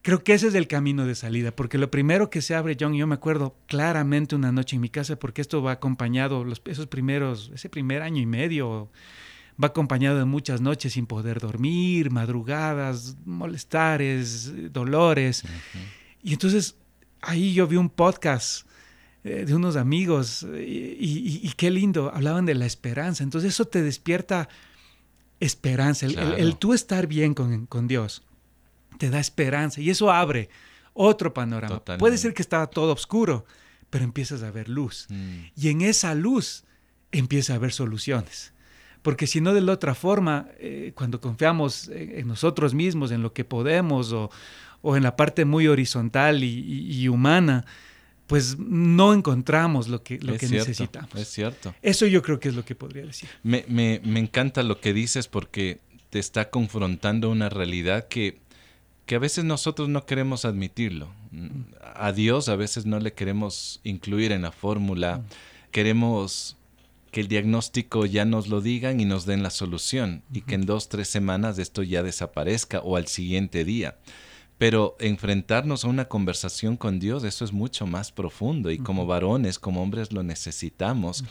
creo 0.01 0.25
que 0.25 0.33
ese 0.33 0.49
es 0.49 0.55
el 0.55 0.67
camino 0.67 1.05
de 1.05 1.15
salida, 1.15 1.51
porque 1.51 1.77
lo 1.77 1.91
primero 1.91 2.31
que 2.31 2.41
se 2.41 2.55
abre, 2.55 2.75
John, 2.81 2.95
yo 2.95 3.07
me 3.07 3.17
acuerdo 3.17 3.55
claramente 3.67 4.35
una 4.35 4.51
noche 4.51 4.77
en 4.77 4.81
mi 4.81 4.89
casa, 4.89 5.17
porque 5.17 5.43
esto 5.43 5.63
va 5.63 5.73
acompañado, 5.73 6.43
los, 6.43 6.63
esos 6.65 6.87
primeros, 6.87 7.51
ese 7.55 7.69
primer 7.69 8.01
año 8.01 8.23
y 8.23 8.25
medio 8.25 8.89
va 9.63 9.69
acompañado 9.69 10.19
de 10.19 10.25
muchas 10.25 10.61
noches 10.61 10.95
sin 10.95 11.07
poder 11.07 11.41
dormir, 11.41 12.11
madrugadas, 12.11 13.17
molestares, 13.25 14.73
dolores. 14.73 15.45
Y 16.23 16.33
entonces 16.33 16.77
ahí 17.21 17.53
yo 17.53 17.67
vi 17.67 17.77
un 17.77 17.91
podcast 17.91 18.67
eh, 19.23 19.45
de 19.47 19.55
unos 19.55 19.77
amigos 19.77 20.47
y, 20.59 21.53
qué 21.57 21.71
lindo, 21.71 22.11
hablaban 22.15 22.47
de 22.47 22.55
la 22.55 22.67
esperanza. 22.67 23.23
Entonces 23.23 23.53
eso 23.55 23.67
te 23.67 23.83
despierta 23.83 24.49
esperanza, 25.41 26.07
el, 26.07 26.57
tú 26.57 26.75
estar 26.75 27.07
bien 27.07 27.35
con, 27.35 27.89
Dios, 27.89 28.23
te 28.99 29.11
da 29.11 29.21
esperanza 29.21 29.81
y 29.81 29.91
eso 29.91 30.11
abre 30.11 30.51
otro 30.93 31.33
panorama. 31.33 31.83
Puede 31.99 32.19
ser 32.19 32.35
que 32.35 32.43
estaba 32.43 32.67
todo 32.69 32.93
oscuro, 32.93 33.45
pero 33.89 34.05
empiezas 34.05 34.43
a 34.43 34.51
ver 34.51 34.69
luz. 34.69 35.07
Mm. 35.09 35.39
Y 35.57 35.69
en 35.69 35.81
esa 35.81 36.15
luz 36.15 36.65
empieza 37.11 37.55
a 37.55 37.57
haber 37.57 37.73
soluciones. 37.73 38.53
Porque 39.03 39.27
si 39.27 39.41
no, 39.41 39.55
de 39.55 39.61
la 39.61 39.73
otra 39.73 39.95
forma, 39.95 40.49
eh, 40.59 40.93
cuando 40.95 41.21
confiamos 41.21 41.89
en, 41.89 42.27
nosotros 42.29 42.75
mismos, 42.75 43.11
en 43.11 43.23
lo 43.23 43.33
que 43.33 43.45
podemos 43.45 44.13
o, 44.13 44.31
en 44.97 45.03
la 45.03 45.17
parte 45.17 45.45
muy 45.45 45.69
horizontal 45.69 46.43
y, 46.43 47.09
humana, 47.09 47.65
pues 48.27 48.59
no 48.59 49.13
encontramos 49.13 49.89
lo 49.89 50.03
que, 50.03 50.19
lo 50.21 50.37
que 50.37 50.49
necesitamos. 50.49 51.15
Es 51.15 51.29
cierto. 51.29 51.75
Eso 51.83 52.07
yo 52.07 52.23
creo 52.23 52.39
que 52.41 52.49
es 52.49 52.55
lo 52.55 52.65
que 52.65 52.75
podría 52.75 53.05
decir. 53.05 53.29
Me, 53.43 53.65
me, 53.69 54.01
me 54.05 54.21
encanta 54.21 54.63
lo 54.63 54.81
que 54.81 54.93
dices 54.93 55.29
porque 55.29 55.81
te 56.11 56.19
está 56.19 56.51
confrontando 56.51 57.31
una 57.31 57.49
realidad 57.49 58.09
que, 58.09 58.41
que 59.07 59.15
a 59.15 59.19
veces 59.19 59.45
nosotros 59.45 59.89
no 59.89 60.05
queremos 60.07 60.45
admitirlo. 60.45 61.09
A 61.95 62.13
Dios 62.13 62.49
a 62.49 62.57
veces 62.57 62.87
no 62.87 63.01
le 63.01 63.13
queremos 63.13 63.81
incluir 63.85 64.33
en 64.33 64.43
la 64.43 64.53
fórmula. 64.53 65.19
Mm. 65.19 65.71
Queremos 65.73 66.57
que 67.11 67.21
el 67.21 67.29
diagnóstico 67.29 68.07
ya 68.07 68.25
nos 68.25 68.49
lo 68.49 68.61
digan 68.61 69.01
y 69.01 69.05
nos 69.05 69.27
den 69.27 69.43
la 69.43 69.51
solución 69.51 70.23
y 70.33 70.43
que 70.43 70.55
en 70.55 70.67
dos, 70.67 70.89
tres 70.89 71.09
semanas 71.09 71.59
esto 71.59 71.83
ya 71.83 72.03
desaparezca 72.03 72.81
o 72.81 72.97
al 72.97 73.07
siguiente 73.07 73.65
día. 73.65 73.99
Pero 74.59 74.95
enfrentarnos 75.01 75.85
a 75.85 75.89
una 75.89 76.05
conversación 76.05 76.77
con 76.77 77.01
Dios, 77.01 77.25
eso 77.25 77.45
es 77.47 77.53
mucho 77.53 77.87
más 77.87 78.13
profundo 78.13 78.71
y 78.71 78.79
como 78.79 79.07
varones, 79.07 79.59
como 79.59 79.83
hombres 79.83 80.13
lo 80.13 80.23
necesitamos. 80.23 81.25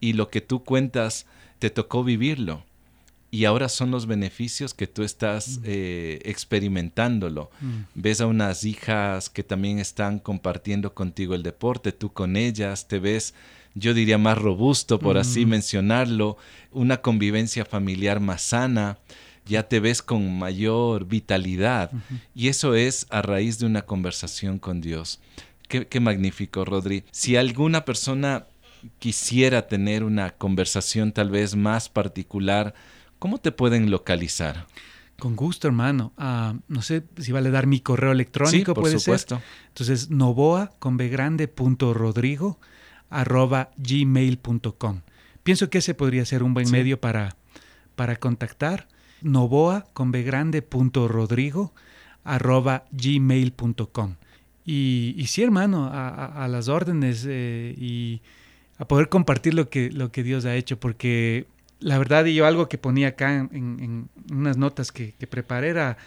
Y 0.00 0.14
lo 0.14 0.28
que 0.28 0.40
tú 0.40 0.64
cuentas, 0.64 1.26
te 1.60 1.70
tocó 1.70 2.02
vivirlo. 2.02 2.64
Y 3.34 3.46
ahora 3.46 3.70
son 3.70 3.90
los 3.90 4.04
beneficios 4.04 4.74
que 4.74 4.86
tú 4.86 5.02
estás 5.02 5.58
eh, 5.64 6.20
experimentándolo. 6.26 7.50
Ves 7.94 8.20
a 8.20 8.26
unas 8.26 8.64
hijas 8.64 9.30
que 9.30 9.42
también 9.42 9.78
están 9.78 10.18
compartiendo 10.18 10.92
contigo 10.92 11.34
el 11.34 11.42
deporte, 11.42 11.92
tú 11.92 12.12
con 12.12 12.36
ellas, 12.36 12.86
te 12.88 12.98
ves 12.98 13.32
yo 13.74 13.94
diría 13.94 14.18
más 14.18 14.36
robusto, 14.36 14.98
por 14.98 15.16
así 15.16 15.46
mm. 15.46 15.48
mencionarlo, 15.48 16.36
una 16.72 17.00
convivencia 17.00 17.64
familiar 17.64 18.20
más 18.20 18.42
sana, 18.42 18.98
ya 19.46 19.66
te 19.66 19.80
ves 19.80 20.02
con 20.02 20.38
mayor 20.38 21.06
vitalidad. 21.06 21.90
Y 22.34 22.48
eso 22.48 22.74
es 22.74 23.06
a 23.08 23.22
raíz 23.22 23.58
de 23.58 23.64
una 23.64 23.82
conversación 23.82 24.58
con 24.58 24.82
Dios. 24.82 25.20
Qué, 25.68 25.86
qué 25.86 26.00
magnífico, 26.00 26.64
Rodri. 26.66 27.04
Si 27.12 27.36
alguna 27.36 27.86
persona 27.86 28.46
quisiera 28.98 29.68
tener 29.68 30.04
una 30.04 30.30
conversación 30.30 31.12
tal 31.12 31.30
vez 31.30 31.56
más 31.56 31.88
particular, 31.88 32.74
¿cómo 33.22 33.38
te 33.38 33.52
pueden 33.52 33.88
localizar? 33.88 34.66
Con 35.20 35.36
gusto, 35.36 35.68
hermano. 35.68 36.12
Ah, 36.18 36.56
no 36.66 36.82
sé 36.82 37.04
si 37.18 37.30
vale 37.30 37.52
dar 37.52 37.68
mi 37.68 37.78
correo 37.78 38.10
electrónico, 38.10 38.72
sí, 38.72 38.74
por 38.74 38.90
supuesto. 38.90 39.40
Entonces, 39.68 40.10
novoa 40.10 40.72
con 40.80 40.96
rodrigo 41.94 42.58
arroba 43.10 43.70
gmail.com. 43.76 45.02
Pienso 45.44 45.70
que 45.70 45.78
ese 45.78 45.94
podría 45.94 46.24
ser 46.24 46.42
un 46.42 46.52
buen 46.52 46.68
medio 46.72 47.00
para, 47.00 47.36
para 47.94 48.16
contactar. 48.16 48.88
Novoa 49.20 49.86
con 49.92 50.10
grande 50.24 50.60
punto 50.60 51.06
rodrigo 51.06 51.72
arroba 52.24 52.86
gmail.com. 52.90 54.16
Y, 54.64 55.14
y 55.16 55.28
sí, 55.28 55.44
hermano, 55.44 55.88
a, 55.92 56.48
las 56.48 56.66
órdenes 56.66 57.24
eh, 57.28 57.72
y 57.78 58.20
a 58.78 58.88
poder 58.88 59.08
compartir 59.08 59.54
lo 59.54 59.70
que, 59.70 59.92
lo 59.92 60.10
que 60.10 60.24
Dios 60.24 60.44
ha 60.44 60.56
hecho, 60.56 60.80
porque 60.80 61.46
la 61.82 61.98
verdad, 61.98 62.24
y 62.24 62.34
yo 62.34 62.46
algo 62.46 62.68
que 62.68 62.78
ponía 62.78 63.08
acá 63.08 63.36
en, 63.36 64.08
unas 64.30 64.56
notas 64.56 64.92
que, 64.92 65.14
preparé 65.28 65.68
era, 65.68 65.98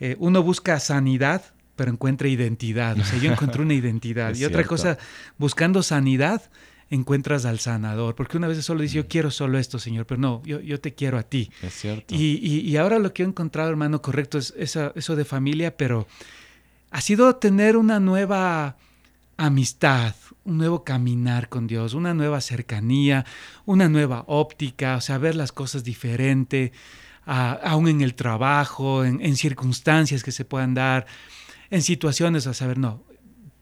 eh, 0.00 0.16
uno 0.18 0.42
busca 0.42 0.78
sanidad 0.80 1.42
pero 1.74 1.90
encuentra 1.90 2.28
identidad. 2.28 2.98
O 2.98 3.04
sea, 3.04 3.18
yo 3.18 3.32
encontré 3.32 3.62
una 3.62 3.74
identidad. 3.74 4.34
y 4.34 4.44
otra 4.44 4.64
cosa, 4.64 4.98
buscando 5.38 5.82
sanidad, 5.82 6.42
encuentras 6.90 7.46
al 7.46 7.58
sanador, 7.58 8.14
porque 8.14 8.36
una 8.36 8.46
vez 8.46 8.62
solo 8.64 8.82
dice, 8.82 8.96
yo 8.96 9.08
quiero 9.08 9.30
solo 9.30 9.58
esto, 9.58 9.78
Señor, 9.78 10.06
pero 10.06 10.20
no, 10.20 10.42
yo, 10.44 10.60
yo 10.60 10.78
te 10.78 10.94
quiero 10.94 11.18
a 11.18 11.22
ti. 11.22 11.50
Es 11.62 11.72
cierto. 11.72 12.14
Y, 12.14 12.38
y, 12.44 12.76
ahora 12.76 12.98
lo 12.98 13.14
que 13.14 13.22
he 13.22 13.26
encontrado, 13.26 13.70
hermano, 13.70 14.02
correcto, 14.02 14.38
es 14.38 14.54
eso 14.56 15.16
de 15.16 15.24
familia, 15.24 15.76
pero 15.76 16.06
ha 16.90 17.00
sido 17.00 17.34
tener 17.36 17.76
una 17.76 17.98
nueva 17.98 18.76
amistad, 19.46 20.14
un 20.44 20.58
nuevo 20.58 20.84
caminar 20.84 21.48
con 21.48 21.66
Dios, 21.66 21.94
una 21.94 22.14
nueva 22.14 22.40
cercanía, 22.40 23.26
una 23.64 23.88
nueva 23.88 24.24
óptica, 24.28 24.96
o 24.96 25.00
sea, 25.00 25.18
ver 25.18 25.34
las 25.34 25.50
cosas 25.50 25.82
diferente, 25.82 26.72
aún 27.26 27.88
en 27.88 28.02
el 28.02 28.14
trabajo, 28.14 29.04
en, 29.04 29.36
circunstancias 29.36 30.22
que 30.22 30.30
se 30.30 30.44
puedan 30.44 30.74
dar, 30.74 31.06
en 31.70 31.82
situaciones, 31.82 32.46
a 32.46 32.54
saber, 32.54 32.78
no, 32.78 33.02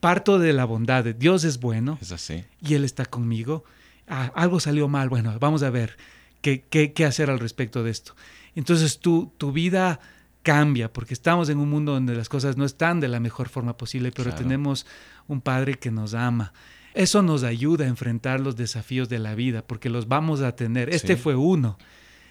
parto 0.01 0.39
de 0.39 0.53
la 0.53 0.67
bondad, 0.67 1.03
de 1.03 1.15
Dios 1.15 1.45
es 1.45 1.61
bueno 1.61 1.99
es 2.03 2.13
así. 2.13 2.45
y 2.61 2.75
Él 2.75 2.85
está 2.85 3.07
conmigo, 3.07 3.65
ah, 4.07 4.33
algo 4.35 4.61
salió 4.61 4.87
mal, 4.87 5.09
bueno, 5.09 5.35
vamos 5.41 5.63
a 5.63 5.71
ver 5.71 5.97
qué, 6.43 6.63
qué, 6.69 7.05
hacer 7.07 7.31
al 7.31 7.39
respecto 7.39 7.83
de 7.83 7.91
esto. 7.91 8.15
Entonces 8.55 9.01
tu 9.01 9.53
vida 9.53 10.01
cambia, 10.43 10.93
porque 10.93 11.15
estamos 11.15 11.49
en 11.49 11.59
un 11.59 11.69
mundo 11.69 11.93
donde 11.93 12.15
las 12.15 12.29
cosas 12.29 12.57
no 12.57 12.65
están 12.65 13.01
de 13.01 13.09
la 13.09 13.21
mejor 13.21 13.49
forma 13.49 13.77
posible, 13.77 14.13
pero 14.13 14.35
tenemos 14.35 14.87
un 15.29 15.41
Padre 15.41 15.75
que 15.75 15.91
nos 15.91 16.15
ama. 16.15 16.53
Eso 16.95 17.23
nos 17.23 17.45
ayuda 17.45 17.85
a 17.85 17.89
enfrentar 17.89 18.41
los 18.41 18.57
desafíos 18.57 19.09
de 19.09 19.19
la 19.19 19.35
vida, 19.35 19.63
porque 19.63 19.91
los 19.91 20.09
vamos 20.09 20.41
a 20.41 20.57
tener. 20.57 20.93
Este 20.93 21.17
fue 21.17 21.37
uno. 21.37 21.79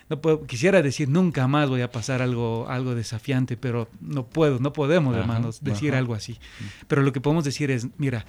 No 0.10 0.20
puedo, 0.22 0.44
quisiera 0.46 0.82
decir 0.82 1.08
nunca 1.08 1.48
más 1.48 1.70
voy 1.70 1.82
a 1.82 1.92
pasar 1.92 2.22
algo, 2.24 2.68
algo 2.68 2.96
desafiante, 2.96 3.58
pero 3.58 3.88
no 4.02 4.26
puedo, 4.26 4.60
no 4.60 4.74
podemos, 4.74 5.16
hermanos, 5.16 5.64
decir 5.64 5.94
algo 5.94 6.16
así. 6.16 6.40
Pero 6.88 7.04
lo 7.04 7.14
que 7.14 7.22
podemos 7.22 7.44
decir 7.44 7.70
es, 7.70 7.88
mira, 7.98 8.26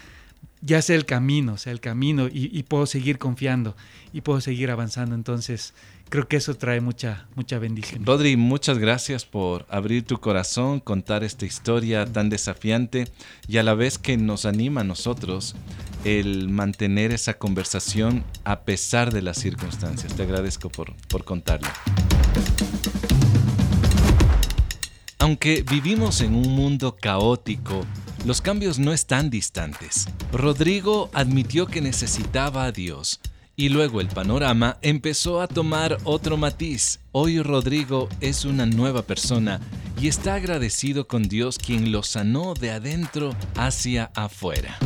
ya 0.62 0.83
sé 0.83 0.94
el 0.94 1.07
camino, 1.07 1.57
sé 1.57 1.70
el 1.70 1.81
camino 1.81 2.29
y, 2.31 2.62
puedo 2.64 2.87
seguir 2.87 3.18
confiando 3.18 3.76
y 4.12 4.20
puedo 4.20 4.40
seguir 4.40 4.70
avanzando. 4.70 5.14
Entonces, 5.14 5.72
creo 6.11 6.29
que 6.29 6.37
eso 6.37 6.55
trae 6.55 6.81
mucha, 6.81 7.29
mucha 7.35 7.59
bendición. 7.59 8.05
Rodri, 8.05 8.37
muchas 8.37 8.79
gracias 8.79 9.24
por 9.24 9.66
abrir 9.70 10.05
tu 10.05 10.20
corazón, 10.20 10.81
contar 10.81 11.24
esta 11.24 11.46
historia 11.46 12.05
tan 12.05 12.29
desafiante 12.29 13.09
y 13.48 13.57
a 13.57 13.62
la 13.62 13.74
vez 13.74 13.98
que 13.98 14.16
nos 14.18 14.44
anima 14.44 14.83
a 14.83 14.85
nosotros 14.85 15.57
el 16.05 16.48
mantener 16.48 17.12
esa 17.12 17.35
conversación 17.35 18.24
a 18.44 18.61
pesar 18.61 19.12
de 19.12 19.22
las 19.22 19.38
circunstancias. 19.38 20.14
Te 20.14 20.22
agradezco 20.22 20.68
por, 20.68 20.94
por. 21.09 21.24
Aunque 25.20 25.62
vivimos 25.70 26.22
en 26.22 26.35
un 26.35 26.48
mundo 26.54 26.96
caótico, 26.96 27.85
los 28.24 28.40
cambios 28.40 28.78
no 28.78 28.90
están 28.94 29.28
distantes. 29.28 30.09
Rodrigo 30.33 31.11
admitió 31.12 31.66
que 31.66 31.83
necesitaba 31.83 32.64
a 32.64 32.72
Dios 32.72 33.20
y 33.54 33.68
luego 33.68 34.00
el 34.00 34.09
panorama 34.09 34.78
empezó 34.80 35.42
a 35.42 35.46
tomar 35.46 35.98
otro 36.04 36.38
matiz. 36.38 37.00
Hoy 37.12 37.42
Rodrigo 37.42 38.09
es 38.22 38.46
una 38.46 38.64
nueva 38.64 39.02
persona 39.02 39.61
y 40.00 40.09
está 40.09 40.37
agradecido 40.37 41.06
con 41.06 41.24
Dios 41.24 41.59
quien 41.59 41.92
lo 41.92 42.02
sanó 42.02 42.54
de 42.54 42.70
adentro 42.70 43.37
hacia 43.56 44.11
afuera. 44.14 44.78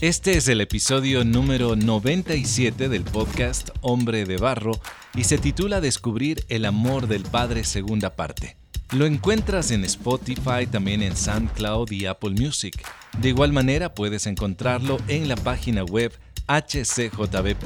Este 0.00 0.36
es 0.36 0.48
el 0.48 0.60
episodio 0.60 1.24
número 1.24 1.76
97 1.76 2.88
del 2.88 3.04
podcast 3.04 3.70
Hombre 3.80 4.24
de 4.24 4.38
Barro 4.38 4.72
y 5.14 5.22
se 5.22 5.38
titula 5.38 5.80
Descubrir 5.80 6.44
el 6.48 6.64
amor 6.64 7.06
del 7.06 7.22
Padre 7.22 7.62
segunda 7.62 8.16
parte. 8.16 8.56
Lo 8.92 9.04
encuentras 9.04 9.70
en 9.70 9.84
Spotify, 9.84 10.66
también 10.70 11.02
en 11.02 11.14
SoundCloud 11.14 11.90
y 11.90 12.06
Apple 12.06 12.30
Music. 12.30 12.82
De 13.18 13.28
igual 13.28 13.52
manera 13.52 13.92
puedes 13.94 14.26
encontrarlo 14.26 14.96
en 15.08 15.28
la 15.28 15.36
página 15.36 15.84
web 15.84 16.12
hcjb.org. 16.46 17.58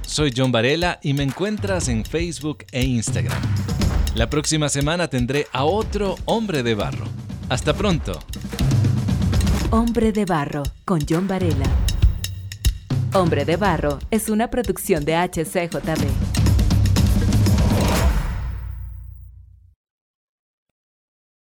Soy 0.00 0.32
John 0.34 0.50
Varela 0.50 0.98
y 1.02 1.12
me 1.12 1.24
encuentras 1.24 1.88
en 1.88 2.06
Facebook 2.06 2.64
e 2.72 2.82
Instagram. 2.82 3.42
La 4.14 4.30
próxima 4.30 4.70
semana 4.70 5.08
tendré 5.08 5.46
a 5.52 5.64
otro 5.64 6.16
hombre 6.24 6.62
de 6.62 6.74
barro. 6.74 7.04
Hasta 7.50 7.74
pronto. 7.74 8.18
Hombre 9.70 10.12
de 10.12 10.24
barro 10.24 10.62
con 10.86 11.00
John 11.06 11.28
Varela. 11.28 11.66
Hombre 13.12 13.44
de 13.44 13.56
barro 13.56 13.98
es 14.10 14.30
una 14.30 14.48
producción 14.48 15.04
de 15.04 15.16
HCJB. 15.16 16.47